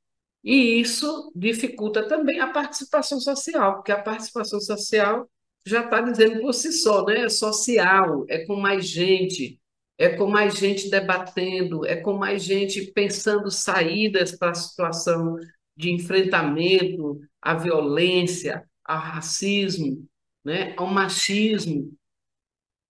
E 0.44 0.81
isso 0.81 1.33
dificulta 1.35 2.07
também 2.07 2.40
a 2.40 2.47
participação 2.49 3.21
social, 3.21 3.77
porque 3.77 3.92
a 3.92 4.01
participação 4.01 4.61
social 4.61 5.29
já 5.66 5.85
está 5.85 6.01
dizendo 6.01 6.40
por 6.40 6.55
si 6.55 6.73
só, 6.73 7.05
né? 7.05 7.25
É 7.25 7.29
social, 7.29 8.25
é 8.29 8.47
com 8.47 8.57
mais 8.57 8.87
gente, 8.87 9.61
é 9.99 10.11
com 10.11 10.29
mais 10.29 10.57
gente 10.57 10.88
debatendo, 10.88 11.85
é 11.85 11.97
com 11.97 12.14
mais 12.16 12.42
gente 12.44 12.92
pensando 12.92 13.51
saídas 13.51 14.37
para 14.37 14.51
a 14.51 14.55
situação 14.55 15.37
de 15.77 15.90
enfrentamento 15.90 17.21
à 17.42 17.55
violência, 17.55 18.64
ao 18.85 18.99
racismo, 18.99 20.09
né? 20.44 20.75
ao 20.77 20.87
machismo. 20.87 21.92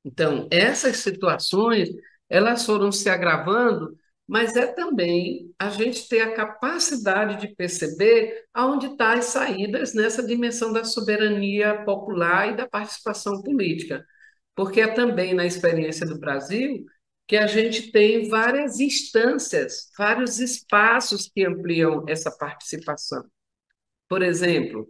Então, 0.05 0.47
essas 0.51 0.99
situações 0.99 1.91
elas 2.29 2.64
foram 2.64 2.93
se 2.93 3.09
agravando 3.09 3.97
mas 4.29 4.55
é 4.57 4.67
também 4.67 5.55
a 5.59 5.71
gente 5.71 6.07
ter 6.07 6.21
a 6.21 6.35
capacidade 6.35 7.41
de 7.41 7.55
perceber 7.55 8.45
aonde 8.53 8.85
estão 8.85 8.99
tá 8.99 9.14
as 9.14 9.25
saídas 9.25 9.95
nessa 9.95 10.23
dimensão 10.23 10.71
da 10.71 10.85
soberania 10.85 11.83
popular 11.83 12.53
e 12.53 12.57
da 12.57 12.69
participação 12.69 13.43
política. 13.43 14.05
Porque 14.55 14.83
é 14.83 14.88
também 14.88 15.33
na 15.33 15.47
experiência 15.47 16.07
do 16.07 16.19
Brasil 16.19 16.85
que 17.27 17.38
a 17.38 17.47
gente 17.47 17.91
tem 17.91 18.29
várias 18.29 18.81
instâncias, 18.81 19.91
vários 19.97 20.38
espaços 20.41 21.31
que 21.35 21.45
ampliam 21.45 22.05
essa 22.07 22.31
participação. 22.31 23.25
Por 24.09 24.23
exemplo, 24.23 24.88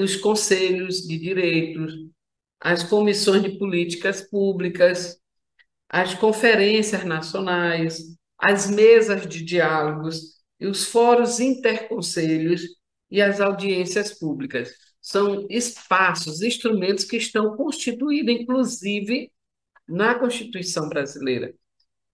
os 0.00 0.16
conselhos 0.16 1.06
de 1.06 1.18
direitos, 1.18 1.92
as 2.60 2.82
comissões 2.82 3.42
de 3.42 3.58
políticas 3.58 4.22
públicas, 4.22 5.18
as 5.88 6.14
conferências 6.14 7.04
nacionais, 7.04 7.98
as 8.38 8.70
mesas 8.70 9.26
de 9.26 9.42
diálogos 9.42 10.38
e 10.60 10.66
os 10.66 10.84
fóruns 10.84 11.40
interconselhos 11.40 12.62
e 13.10 13.22
as 13.22 13.40
audiências 13.40 14.18
públicas. 14.18 14.70
São 15.00 15.46
espaços, 15.48 16.42
instrumentos 16.42 17.04
que 17.04 17.16
estão 17.16 17.56
constituídos, 17.56 18.34
inclusive, 18.34 19.32
na 19.88 20.14
Constituição 20.14 20.88
brasileira. 20.88 21.54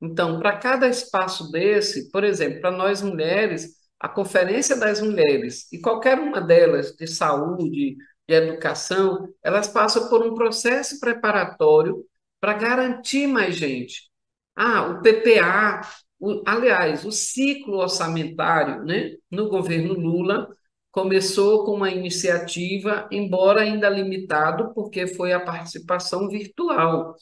Então, 0.01 0.39
para 0.39 0.57
cada 0.59 0.89
espaço 0.89 1.51
desse, 1.51 2.11
por 2.11 2.23
exemplo, 2.23 2.61
para 2.61 2.71
nós 2.71 3.03
mulheres, 3.03 3.75
a 3.99 4.09
Conferência 4.09 4.77
das 4.77 5.01
Mulheres 5.01 5.67
e 5.73 5.81
qualquer 5.81 6.19
uma 6.19 6.41
delas 6.41 6.93
de 6.93 7.07
saúde, 7.07 7.97
de 8.29 8.35
educação, 8.35 9.29
elas 9.43 9.67
passam 9.67 10.09
por 10.09 10.25
um 10.25 10.35
processo 10.35 11.01
preparatório 11.01 12.05
para 12.44 12.52
garantir 12.52 13.26
mais 13.26 13.57
gente. 13.57 14.11
Ah, 14.54 14.83
o 14.90 15.00
PPA, 15.00 15.80
o, 16.20 16.42
aliás, 16.44 17.02
o 17.07 17.11
ciclo 17.11 17.78
orçamentário 17.78 18.85
né, 18.85 19.12
no 19.30 19.48
governo 19.48 19.94
Lula 19.94 20.54
começou 20.90 21.64
com 21.64 21.72
uma 21.72 21.90
iniciativa, 21.90 23.09
embora 23.11 23.62
ainda 23.62 23.88
limitado, 23.88 24.74
porque 24.74 25.07
foi 25.07 25.33
a 25.33 25.40
participação 25.40 26.28
virtual, 26.28 27.14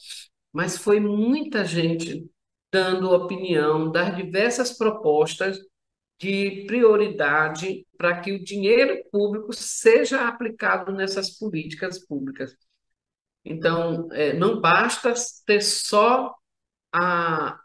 mas 0.51 0.77
foi 0.77 0.99
muita 0.99 1.63
gente 1.63 2.29
dando 2.69 3.09
opinião 3.09 3.89
das 3.89 4.17
diversas 4.17 4.77
propostas 4.77 5.57
de 6.19 6.65
prioridade 6.67 7.87
para 7.97 8.19
que 8.19 8.33
o 8.33 8.43
dinheiro 8.43 9.01
público 9.09 9.53
seja 9.53 10.27
aplicado 10.27 10.91
nessas 10.91 11.29
políticas 11.29 12.05
públicas. 12.05 12.53
Então, 13.45 14.07
é, 14.11 14.33
não 14.33 14.61
basta 14.61 15.13
ter 15.45 15.61
só 15.61 16.33
a, 16.93 17.59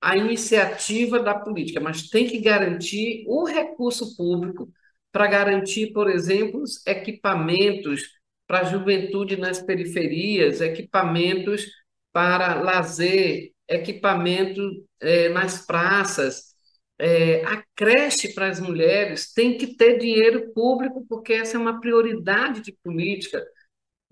a 0.00 0.16
iniciativa 0.16 1.20
da 1.20 1.34
política, 1.34 1.80
mas 1.80 2.08
tem 2.08 2.26
que 2.28 2.40
garantir 2.40 3.24
o 3.28 3.44
recurso 3.44 4.16
público 4.16 4.70
para 5.12 5.26
garantir, 5.26 5.92
por 5.92 6.10
exemplo, 6.10 6.62
equipamentos 6.86 8.02
para 8.46 8.60
a 8.60 8.64
juventude 8.64 9.36
nas 9.36 9.60
periferias, 9.62 10.60
equipamentos 10.60 11.66
para 12.12 12.54
lazer, 12.62 13.52
equipamento 13.68 14.60
é, 15.00 15.28
nas 15.30 15.64
praças, 15.66 16.52
é, 16.98 17.44
a 17.44 17.62
creche 17.74 18.32
para 18.34 18.48
as 18.48 18.60
mulheres 18.60 19.32
tem 19.32 19.56
que 19.56 19.76
ter 19.76 19.98
dinheiro 19.98 20.52
público, 20.52 21.04
porque 21.08 21.32
essa 21.32 21.56
é 21.56 21.60
uma 21.60 21.80
prioridade 21.80 22.60
de 22.62 22.72
política. 22.82 23.42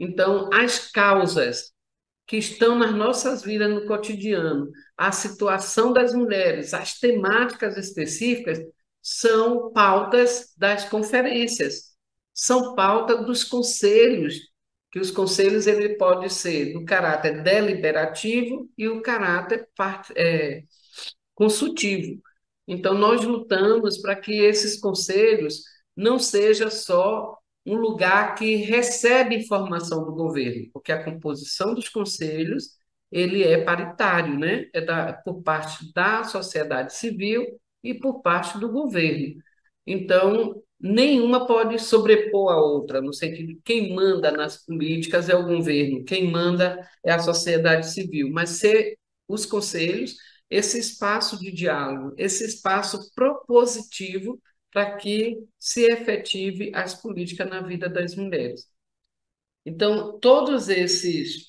Então, 0.02 0.48
as 0.50 0.90
causas 0.90 1.74
que 2.26 2.38
estão 2.38 2.74
nas 2.74 2.94
nossas 2.94 3.42
vidas 3.42 3.68
no 3.68 3.86
cotidiano, 3.86 4.70
a 4.96 5.12
situação 5.12 5.92
das 5.92 6.14
mulheres, 6.14 6.72
as 6.72 6.98
temáticas 6.98 7.76
específicas, 7.76 8.58
são 9.02 9.70
pautas 9.72 10.54
das 10.56 10.88
conferências, 10.88 11.90
são 12.32 12.74
pautas 12.74 13.26
dos 13.26 13.44
conselhos, 13.44 14.36
que 14.90 14.98
os 14.98 15.10
conselhos 15.10 15.66
ele 15.66 15.96
pode 15.96 16.30
ser 16.30 16.72
do 16.72 16.84
caráter 16.86 17.42
deliberativo 17.42 18.70
e 18.78 18.88
o 18.88 19.02
caráter 19.02 19.68
é, 20.16 20.62
consultivo. 21.34 22.22
Então, 22.66 22.94
nós 22.94 23.22
lutamos 23.22 23.98
para 23.98 24.16
que 24.16 24.32
esses 24.32 24.80
conselhos 24.80 25.62
não 25.94 26.18
sejam 26.18 26.70
só 26.70 27.39
um 27.66 27.76
lugar 27.76 28.34
que 28.34 28.56
recebe 28.56 29.36
informação 29.36 30.04
do 30.04 30.12
governo, 30.12 30.68
porque 30.72 30.92
a 30.92 31.04
composição 31.04 31.74
dos 31.74 31.88
conselhos 31.88 32.78
ele 33.10 33.42
é 33.42 33.62
paritário, 33.64 34.38
né? 34.38 34.66
É 34.72 34.80
da, 34.80 35.12
por 35.12 35.42
parte 35.42 35.92
da 35.92 36.24
sociedade 36.24 36.94
civil 36.94 37.44
e 37.82 37.94
por 37.94 38.22
parte 38.22 38.58
do 38.58 38.70
governo. 38.70 39.34
Então, 39.86 40.62
nenhuma 40.78 41.46
pode 41.46 41.78
sobrepor 41.78 42.52
a 42.52 42.60
outra, 42.60 43.00
no 43.00 43.12
sentido 43.12 43.48
de 43.48 43.60
quem 43.64 43.94
manda 43.94 44.30
nas 44.30 44.64
políticas 44.64 45.28
é 45.28 45.34
o 45.34 45.46
governo, 45.46 46.04
quem 46.04 46.30
manda 46.30 46.78
é 47.04 47.12
a 47.12 47.18
sociedade 47.18 47.90
civil, 47.92 48.30
mas 48.30 48.50
ser 48.50 48.96
os 49.28 49.44
conselhos 49.44 50.16
esse 50.50 50.78
espaço 50.78 51.38
de 51.38 51.52
diálogo, 51.52 52.14
esse 52.18 52.44
espaço 52.44 53.12
propositivo 53.14 54.40
para 54.72 54.96
que 54.96 55.38
se 55.58 55.84
efetive 55.84 56.72
as 56.74 56.94
políticas 56.94 57.48
na 57.48 57.60
vida 57.60 57.88
das 57.88 58.14
mulheres. 58.14 58.68
Então, 59.64 60.18
todos 60.18 60.68
esses, 60.68 61.48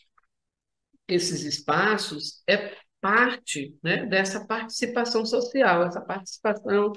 esses 1.08 1.44
espaços 1.44 2.44
é 2.48 2.76
parte 3.00 3.78
né, 3.84 4.06
dessa 4.06 4.46
participação 4.46 5.26
social, 5.26 5.84
essa 5.84 6.02
participação 6.02 6.94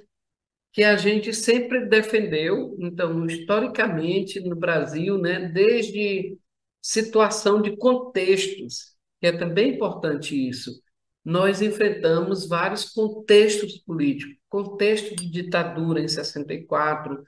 que 0.72 0.82
a 0.82 0.96
gente 0.96 1.32
sempre 1.32 1.86
defendeu, 1.86 2.76
então, 2.80 3.24
historicamente, 3.26 4.40
no 4.40 4.56
Brasil, 4.56 5.18
né, 5.18 5.48
desde 5.48 6.36
situação 6.82 7.62
de 7.62 7.76
contextos, 7.76 8.96
que 9.20 9.28
é 9.28 9.32
também 9.32 9.74
importante 9.74 10.36
isso 10.48 10.83
nós 11.24 11.62
enfrentamos 11.62 12.46
vários 12.46 12.90
contextos 12.90 13.78
políticos, 13.78 14.36
contexto 14.48 15.16
de 15.16 15.30
ditadura 15.30 16.00
em 16.00 16.08
64, 16.08 17.24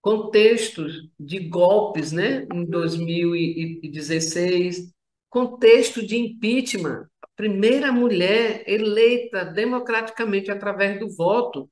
contextos 0.00 1.08
de 1.18 1.40
golpes, 1.40 2.12
né, 2.12 2.46
em 2.52 2.64
2016, 2.64 4.92
contexto 5.28 6.04
de 6.04 6.16
impeachment, 6.16 7.06
a 7.22 7.28
primeira 7.36 7.92
mulher 7.92 8.64
eleita 8.66 9.44
democraticamente 9.44 10.50
através 10.50 10.98
do 10.98 11.08
voto, 11.14 11.70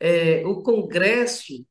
é, 0.00 0.44
o 0.46 0.62
Congresso 0.62 1.64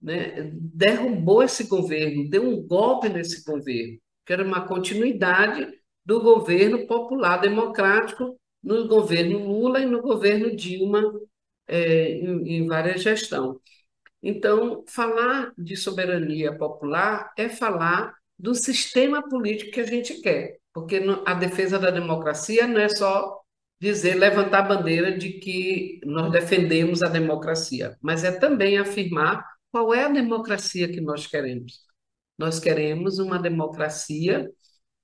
né, 0.00 0.50
derrubou 0.54 1.42
esse 1.42 1.64
governo, 1.64 2.28
deu 2.30 2.48
um 2.48 2.66
golpe 2.66 3.08
nesse 3.08 3.44
governo, 3.44 3.98
que 4.24 4.32
era 4.32 4.44
uma 4.44 4.66
continuidade 4.66 5.68
do 6.04 6.20
governo 6.20 6.86
popular 6.86 7.38
democrático 7.38 8.39
no 8.62 8.86
governo 8.88 9.38
Lula 9.38 9.80
e 9.80 9.86
no 9.86 10.02
governo 10.02 10.54
Dilma, 10.54 11.02
é, 11.66 12.12
em, 12.12 12.56
em 12.56 12.66
várias 12.66 13.02
gestões. 13.02 13.56
Então, 14.22 14.84
falar 14.88 15.52
de 15.56 15.76
soberania 15.76 16.56
popular 16.56 17.32
é 17.36 17.48
falar 17.48 18.14
do 18.38 18.54
sistema 18.54 19.26
político 19.28 19.72
que 19.72 19.80
a 19.80 19.86
gente 19.86 20.20
quer, 20.20 20.58
porque 20.72 21.00
a 21.26 21.34
defesa 21.34 21.78
da 21.78 21.90
democracia 21.90 22.66
não 22.66 22.80
é 22.80 22.88
só 22.88 23.40
dizer, 23.80 24.14
levantar 24.14 24.60
a 24.60 24.68
bandeira 24.76 25.16
de 25.16 25.34
que 25.34 26.00
nós 26.04 26.30
defendemos 26.30 27.02
a 27.02 27.08
democracia, 27.08 27.96
mas 28.02 28.24
é 28.24 28.32
também 28.32 28.78
afirmar 28.78 29.42
qual 29.72 29.94
é 29.94 30.04
a 30.04 30.08
democracia 30.08 30.88
que 30.90 31.00
nós 31.00 31.26
queremos. 31.26 31.80
Nós 32.38 32.60
queremos 32.60 33.18
uma 33.18 33.38
democracia 33.38 34.50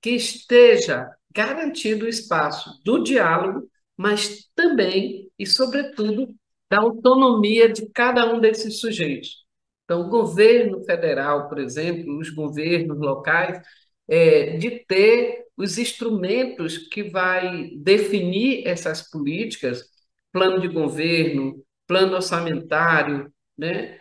que 0.01 0.11
esteja 0.11 1.09
garantido 1.33 2.05
o 2.05 2.09
espaço 2.09 2.81
do 2.83 3.03
diálogo, 3.03 3.69
mas 3.95 4.49
também 4.55 5.29
e, 5.37 5.45
sobretudo, 5.45 6.33
da 6.69 6.79
autonomia 6.79 7.69
de 7.71 7.87
cada 7.89 8.31
um 8.33 8.39
desses 8.39 8.79
sujeitos. 8.79 9.45
Então, 9.85 10.01
o 10.01 10.09
governo 10.09 10.83
federal, 10.83 11.47
por 11.47 11.59
exemplo, 11.59 12.17
os 12.19 12.29
governos 12.29 12.97
locais, 12.99 13.61
é, 14.07 14.57
de 14.57 14.85
ter 14.85 15.45
os 15.55 15.77
instrumentos 15.77 16.77
que 16.77 17.03
vai 17.09 17.71
definir 17.77 18.67
essas 18.67 19.09
políticas, 19.09 19.83
plano 20.31 20.59
de 20.59 20.67
governo, 20.67 21.63
plano 21.87 22.15
orçamentário, 22.15 23.31
né, 23.57 23.99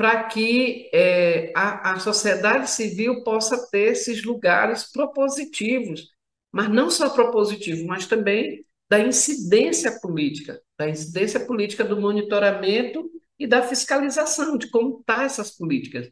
para 0.00 0.24
que 0.24 0.88
é, 0.94 1.52
a, 1.54 1.92
a 1.92 2.00
sociedade 2.00 2.70
civil 2.70 3.22
possa 3.22 3.68
ter 3.70 3.92
esses 3.92 4.24
lugares 4.24 4.90
propositivos, 4.90 6.08
mas 6.50 6.70
não 6.70 6.90
só 6.90 7.10
propositivos, 7.10 7.84
mas 7.84 8.06
também 8.06 8.64
da 8.88 8.98
incidência 8.98 10.00
política, 10.00 10.58
da 10.78 10.88
incidência 10.88 11.38
política 11.40 11.84
do 11.84 12.00
monitoramento 12.00 13.10
e 13.38 13.46
da 13.46 13.60
fiscalização 13.60 14.56
de 14.56 14.70
como 14.70 15.02
tá 15.04 15.24
essas 15.24 15.50
políticas. 15.50 16.08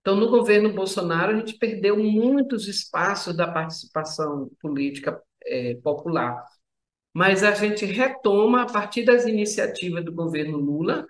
Então, 0.00 0.16
no 0.16 0.28
governo 0.28 0.74
Bolsonaro, 0.74 1.36
a 1.36 1.38
gente 1.38 1.56
perdeu 1.58 1.96
muitos 1.96 2.66
espaços 2.66 3.36
da 3.36 3.46
participação 3.46 4.50
política 4.60 5.22
é, 5.46 5.76
popular. 5.76 6.44
Mas 7.14 7.44
a 7.44 7.52
gente 7.52 7.84
retoma 7.84 8.62
a 8.62 8.66
partir 8.66 9.04
das 9.04 9.26
iniciativas 9.26 10.04
do 10.04 10.12
governo 10.12 10.58
Lula, 10.58 11.06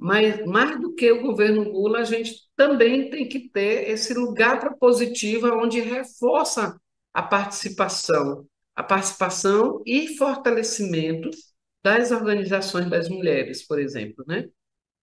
mas 0.00 0.46
mais 0.46 0.80
do 0.80 0.94
que 0.94 1.12
o 1.12 1.20
governo 1.20 1.62
Lula, 1.70 1.98
a 2.00 2.04
gente 2.04 2.34
também 2.56 3.10
tem 3.10 3.28
que 3.28 3.50
ter 3.50 3.90
esse 3.90 4.14
lugar 4.14 4.58
propositivo 4.58 5.46
onde 5.48 5.78
reforça 5.78 6.80
a 7.12 7.22
participação, 7.22 8.46
a 8.74 8.82
participação 8.82 9.82
e 9.84 10.16
fortalecimento 10.16 11.28
das 11.82 12.10
organizações 12.10 12.88
das 12.88 13.10
mulheres, 13.10 13.66
por 13.66 13.78
exemplo, 13.78 14.24
né? 14.26 14.48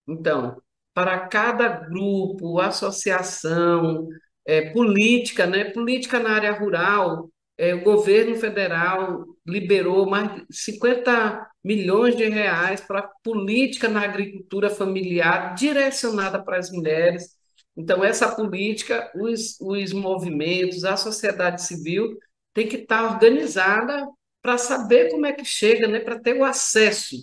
Então, 0.08 0.60
para 0.96 1.28
cada 1.28 1.68
grupo, 1.68 2.60
associação, 2.60 4.08
é, 4.48 4.72
política, 4.72 5.46
né? 5.46 5.66
política 5.66 6.20
na 6.20 6.32
área 6.32 6.54
rural, 6.54 7.30
é, 7.58 7.74
o 7.74 7.84
governo 7.84 8.36
federal 8.36 9.26
liberou 9.46 10.10
mais 10.10 10.36
de 10.36 10.46
50 10.56 11.50
milhões 11.64 12.16
de 12.16 12.28
reais 12.28 12.82
para 12.82 13.10
política 13.24 13.88
na 13.90 14.02
agricultura 14.02 14.70
familiar 14.70 15.56
direcionada 15.56 16.44
para 16.44 16.58
as 16.58 16.72
mulheres. 16.72 17.36
Então, 17.76 18.04
essa 18.04 18.36
política, 18.36 19.12
os, 19.16 19.60
os 19.60 19.94
movimentos, 19.94 20.84
a 20.84 20.98
sociedade 20.98 21.64
civil 21.64 22.18
tem 22.54 22.68
que 22.68 22.78
estar 22.78 23.04
organizada 23.14 24.08
para 24.42 24.58
saber 24.58 25.10
como 25.12 25.26
é 25.26 25.34
que 25.34 25.46
chega, 25.46 25.88
né? 25.88 26.00
para 26.00 26.20
ter 26.20 26.36
o 26.36 26.44
acesso 26.44 27.18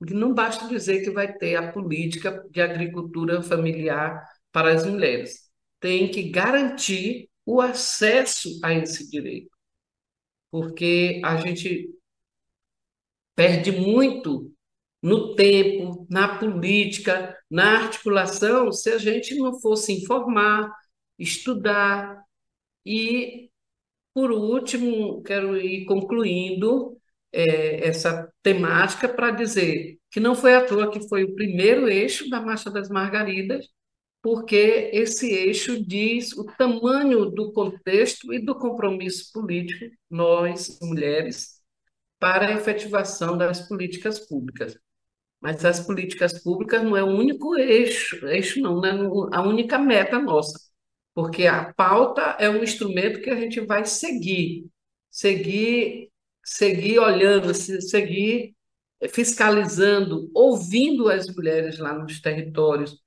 porque 0.00 0.14
não 0.14 0.32
basta 0.32 0.66
dizer 0.66 1.04
que 1.04 1.10
vai 1.10 1.30
ter 1.30 1.56
a 1.56 1.70
política 1.70 2.42
de 2.50 2.62
agricultura 2.62 3.42
familiar 3.42 4.26
para 4.50 4.72
as 4.72 4.86
mulheres. 4.86 5.50
Tem 5.78 6.10
que 6.10 6.30
garantir 6.30 7.28
o 7.44 7.60
acesso 7.60 8.58
a 8.64 8.72
esse 8.72 9.10
direito. 9.10 9.50
Porque 10.50 11.20
a 11.24 11.36
gente 11.36 11.90
perde 13.34 13.72
muito 13.72 14.52
no 15.02 15.34
tempo, 15.34 16.06
na 16.10 16.38
política, 16.38 17.36
na 17.50 17.84
articulação, 17.84 18.72
se 18.72 18.90
a 18.90 18.98
gente 18.98 19.34
não 19.36 19.58
fosse 19.60 19.92
informar, 19.92 20.70
estudar. 21.18 22.22
E, 22.84 23.50
por 24.14 24.32
último, 24.32 25.22
quero 25.22 25.56
ir 25.56 25.86
concluindo 25.86 26.98
é, 27.32 27.88
essa 27.88 28.30
temática 28.42 29.08
para 29.08 29.30
dizer 29.30 29.98
que 30.10 30.20
não 30.20 30.34
foi 30.34 30.54
à 30.54 30.66
toa 30.66 30.90
que 30.90 31.08
foi 31.08 31.24
o 31.24 31.34
primeiro 31.34 31.88
eixo 31.88 32.28
da 32.28 32.40
Marcha 32.40 32.70
das 32.70 32.88
Margaridas, 32.88 33.66
porque 34.22 34.90
esse 34.92 35.30
eixo 35.32 35.82
diz 35.84 36.32
o 36.36 36.44
tamanho 36.44 37.26
do 37.26 37.52
contexto 37.52 38.32
e 38.32 38.38
do 38.44 38.54
compromisso 38.54 39.32
político, 39.32 39.86
nós, 40.10 40.78
mulheres, 40.82 41.60
para 42.18 42.48
a 42.48 42.52
efetivação 42.52 43.36
das 43.38 43.66
políticas 43.66 44.18
públicas. 44.18 44.76
Mas 45.40 45.64
as 45.64 45.80
políticas 45.80 46.42
públicas 46.42 46.82
não 46.82 46.96
é 46.96 47.02
o 47.02 47.06
único 47.08 47.56
eixo, 47.58 48.26
eixo 48.28 48.60
não, 48.60 48.80
não 48.80 49.28
é 49.32 49.36
a 49.36 49.42
única 49.42 49.78
meta 49.78 50.18
nossa, 50.18 50.58
porque 51.14 51.46
a 51.46 51.72
pauta 51.72 52.36
é 52.38 52.48
um 52.50 52.62
instrumento 52.62 53.20
que 53.22 53.30
a 53.30 53.36
gente 53.36 53.60
vai 53.60 53.84
seguir, 53.86 54.66
seguir 55.10 56.10
seguir 56.44 56.98
olhando, 56.98 57.54
seguir 57.54 58.54
fiscalizando, 59.10 60.30
ouvindo 60.34 61.08
as 61.08 61.26
mulheres 61.34 61.78
lá 61.78 61.94
nos 61.94 62.20
territórios, 62.20 62.98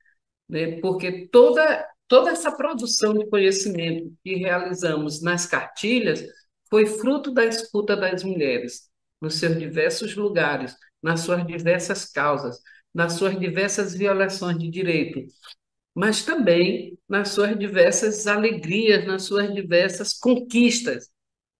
né? 0.53 0.79
porque 0.79 1.27
toda, 1.27 1.87
toda 2.07 2.31
essa 2.31 2.51
produção 2.51 3.13
de 3.13 3.27
conhecimento 3.29 4.13
que 4.23 4.35
realizamos 4.35 5.21
nas 5.21 5.45
cartilhas 5.45 6.23
foi 6.69 6.85
fruto 6.85 7.31
da 7.33 7.45
escuta 7.45 7.95
das 7.95 8.23
mulheres, 8.23 8.89
nos 9.21 9.35
seus 9.35 9.57
diversos 9.57 10.15
lugares, 10.15 10.75
nas 11.01 11.21
suas 11.21 11.45
diversas 11.45 12.05
causas, 12.05 12.59
nas 12.93 13.13
suas 13.13 13.37
diversas 13.39 13.93
violações 13.93 14.57
de 14.57 14.69
direito, 14.69 15.19
mas 15.93 16.23
também 16.23 16.97
nas 17.09 17.29
suas 17.29 17.57
diversas 17.57 18.27
alegrias, 18.27 19.05
nas 19.05 19.23
suas 19.23 19.53
diversas 19.53 20.13
conquistas, 20.13 21.11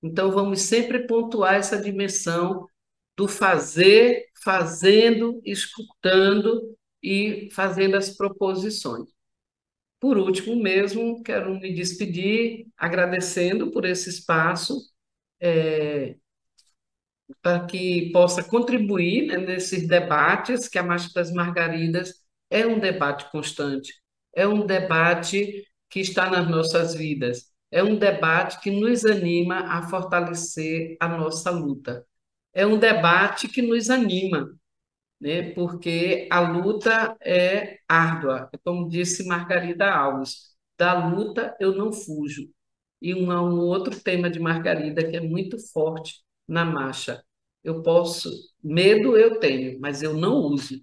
então, 0.03 0.31
vamos 0.31 0.61
sempre 0.61 1.07
pontuar 1.07 1.55
essa 1.55 1.81
dimensão 1.81 2.67
do 3.15 3.27
fazer, 3.27 4.25
fazendo, 4.43 5.41
escutando 5.45 6.75
e 7.03 7.49
fazendo 7.51 7.95
as 7.95 8.09
proposições. 8.09 9.09
Por 9.99 10.17
último, 10.17 10.55
mesmo, 10.61 11.23
quero 11.23 11.59
me 11.59 11.73
despedir 11.73 12.67
agradecendo 12.77 13.71
por 13.71 13.85
esse 13.85 14.09
espaço, 14.09 14.77
é, 15.39 16.15
para 17.41 17.65
que 17.65 18.11
possa 18.11 18.43
contribuir 18.43 19.27
né, 19.27 19.37
nesses 19.37 19.87
debates, 19.87 20.67
que 20.67 20.77
a 20.77 20.83
Marcha 20.83 21.09
das 21.13 21.31
Margaridas 21.31 22.13
é 22.49 22.65
um 22.65 22.79
debate 22.79 23.29
constante, 23.31 23.93
é 24.35 24.47
um 24.47 24.65
debate 24.65 25.65
que 25.89 25.99
está 25.99 26.29
nas 26.29 26.49
nossas 26.49 26.95
vidas 26.95 27.53
é 27.73 27.83
um 27.83 27.95
debate 27.97 28.61
que 28.61 28.69
nos 28.69 29.03
anima 29.03 29.61
a 29.61 29.81
fortalecer 29.89 30.95
a 30.99 31.07
nossa 31.07 31.49
luta. 31.49 32.05
É 32.53 32.67
um 32.67 32.77
debate 32.77 33.47
que 33.47 33.63
nos 33.63 33.89
anima, 33.89 34.55
né? 35.23 35.51
porque 35.53 36.27
a 36.29 36.41
luta 36.41 37.15
é 37.21 37.79
árdua, 37.87 38.49
como 38.63 38.89
disse 38.89 39.25
Margarida 39.25 39.89
Alves, 39.89 40.53
da 40.77 41.07
luta 41.07 41.55
eu 41.59 41.73
não 41.75 41.93
fujo. 41.93 42.49
E 43.01 43.13
um, 43.15 43.31
um 43.31 43.59
outro 43.61 43.99
tema 44.01 44.29
de 44.29 44.39
Margarida 44.39 45.03
que 45.09 45.15
é 45.15 45.21
muito 45.21 45.57
forte 45.71 46.21
na 46.47 46.65
marcha. 46.65 47.23
Eu 47.63 47.81
posso, 47.81 48.29
medo 48.61 49.17
eu 49.17 49.39
tenho, 49.39 49.79
mas 49.79 50.03
eu 50.03 50.13
não 50.13 50.35
uso. 50.35 50.81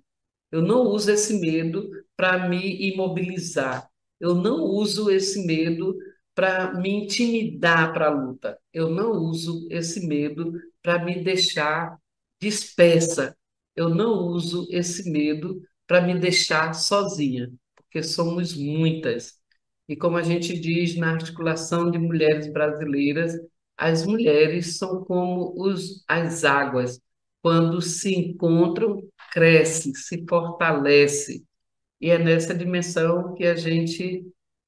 Eu 0.50 0.62
não 0.62 0.83
uso 0.85 1.11
esse 1.12 1.38
medo 1.38 1.88
para 2.16 2.48
me 2.48 2.90
imobilizar. 2.92 3.90
Eu 4.18 4.35
não 4.35 4.64
uso 4.64 5.11
esse 5.11 5.46
medo 5.46 5.96
para 6.35 6.74
me 6.74 6.90
intimidar 6.90 7.92
para 7.92 8.07
a 8.07 8.11
luta. 8.11 8.59
Eu 8.72 8.90
não 8.90 9.12
uso 9.12 9.66
esse 9.70 10.07
medo 10.07 10.53
para 10.83 11.05
me 11.05 11.22
deixar 11.22 11.98
dispersa. 12.40 13.37
Eu 13.80 13.88
não 13.88 14.12
uso 14.26 14.68
esse 14.70 15.10
medo 15.10 15.62
para 15.86 16.02
me 16.02 16.18
deixar 16.18 16.74
sozinha, 16.74 17.50
porque 17.74 18.02
somos 18.02 18.54
muitas. 18.54 19.40
E 19.88 19.96
como 19.96 20.18
a 20.18 20.22
gente 20.22 20.58
diz 20.60 20.96
na 20.96 21.12
articulação 21.14 21.90
de 21.90 21.98
mulheres 21.98 22.52
brasileiras, 22.52 23.32
as 23.78 24.04
mulheres 24.04 24.76
são 24.76 25.02
como 25.06 25.54
os, 25.56 26.04
as 26.06 26.44
águas. 26.44 27.00
Quando 27.40 27.80
se 27.80 28.14
encontram, 28.14 29.02
cresce, 29.32 29.94
se 29.94 30.26
fortalece. 30.28 31.42
E 31.98 32.10
é 32.10 32.18
nessa 32.18 32.54
dimensão 32.54 33.32
que 33.34 33.46
a 33.46 33.54
gente 33.56 34.26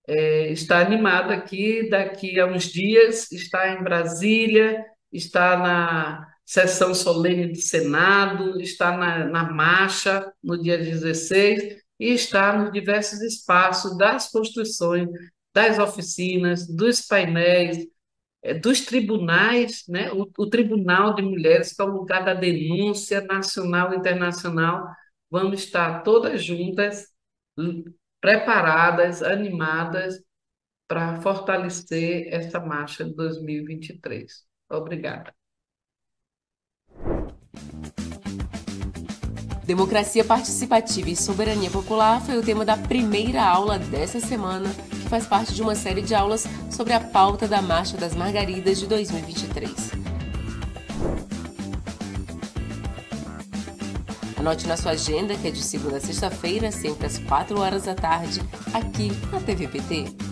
é, 0.08 0.50
está 0.50 0.80
animado 0.80 1.32
aqui, 1.32 1.86
daqui 1.90 2.40
a 2.40 2.46
uns 2.46 2.64
dias 2.64 3.30
está 3.30 3.74
em 3.74 3.84
Brasília, 3.84 4.82
está 5.12 5.58
na 5.58 6.31
sessão 6.44 6.94
solene 6.94 7.52
do 7.52 7.60
Senado, 7.60 8.60
está 8.60 8.96
na, 8.96 9.26
na 9.26 9.52
marcha 9.52 10.32
no 10.42 10.60
dia 10.60 10.76
16 10.78 11.82
e 11.98 12.10
está 12.12 12.58
nos 12.58 12.72
diversos 12.72 13.20
espaços 13.20 13.96
das 13.96 14.30
construções, 14.30 15.08
das 15.54 15.78
oficinas, 15.78 16.66
dos 16.66 17.02
painéis, 17.02 17.86
é, 18.42 18.54
dos 18.54 18.80
tribunais, 18.80 19.84
né? 19.88 20.10
O, 20.12 20.28
o, 20.36 20.50
Tribunal 20.50 21.14
de 21.14 21.22
Mulheres, 21.22 21.72
que 21.74 21.80
é 21.80 21.84
o 21.84 21.88
lugar 21.88 22.24
da 22.24 22.34
denúncia 22.34 23.20
nacional 23.20 23.92
e 23.92 23.96
internacional, 23.96 24.86
vamos 25.30 25.62
estar 25.62 26.02
todas 26.02 26.44
juntas, 26.44 27.06
preparadas, 28.20 29.22
animadas 29.22 30.22
para 30.88 31.20
fortalecer 31.20 32.28
essa 32.32 32.60
marcha 32.60 33.04
de 33.04 33.14
2023. 33.14 34.44
Obrigada. 34.70 35.34
Democracia 39.64 40.24
participativa 40.24 41.08
e 41.08 41.16
soberania 41.16 41.70
popular 41.70 42.20
foi 42.20 42.36
o 42.36 42.42
tema 42.42 42.64
da 42.64 42.76
primeira 42.76 43.42
aula 43.44 43.78
dessa 43.78 44.18
semana, 44.18 44.68
que 44.90 45.08
faz 45.08 45.26
parte 45.26 45.54
de 45.54 45.62
uma 45.62 45.76
série 45.76 46.02
de 46.02 46.14
aulas 46.14 46.46
sobre 46.70 46.92
a 46.92 47.00
pauta 47.00 47.46
da 47.46 47.62
Marcha 47.62 47.96
das 47.96 48.14
Margaridas 48.14 48.78
de 48.78 48.86
2023. 48.88 49.72
Anote 54.36 54.66
na 54.66 54.76
sua 54.76 54.92
agenda 54.92 55.36
que 55.36 55.46
é 55.46 55.50
de 55.52 55.62
segunda 55.62 55.98
a 55.98 56.00
sexta-feira, 56.00 56.72
sempre 56.72 57.06
às 57.06 57.18
4 57.18 57.60
horas 57.60 57.84
da 57.84 57.94
tarde, 57.94 58.42
aqui 58.74 59.12
na 59.30 59.38
TVPT. 59.38 60.31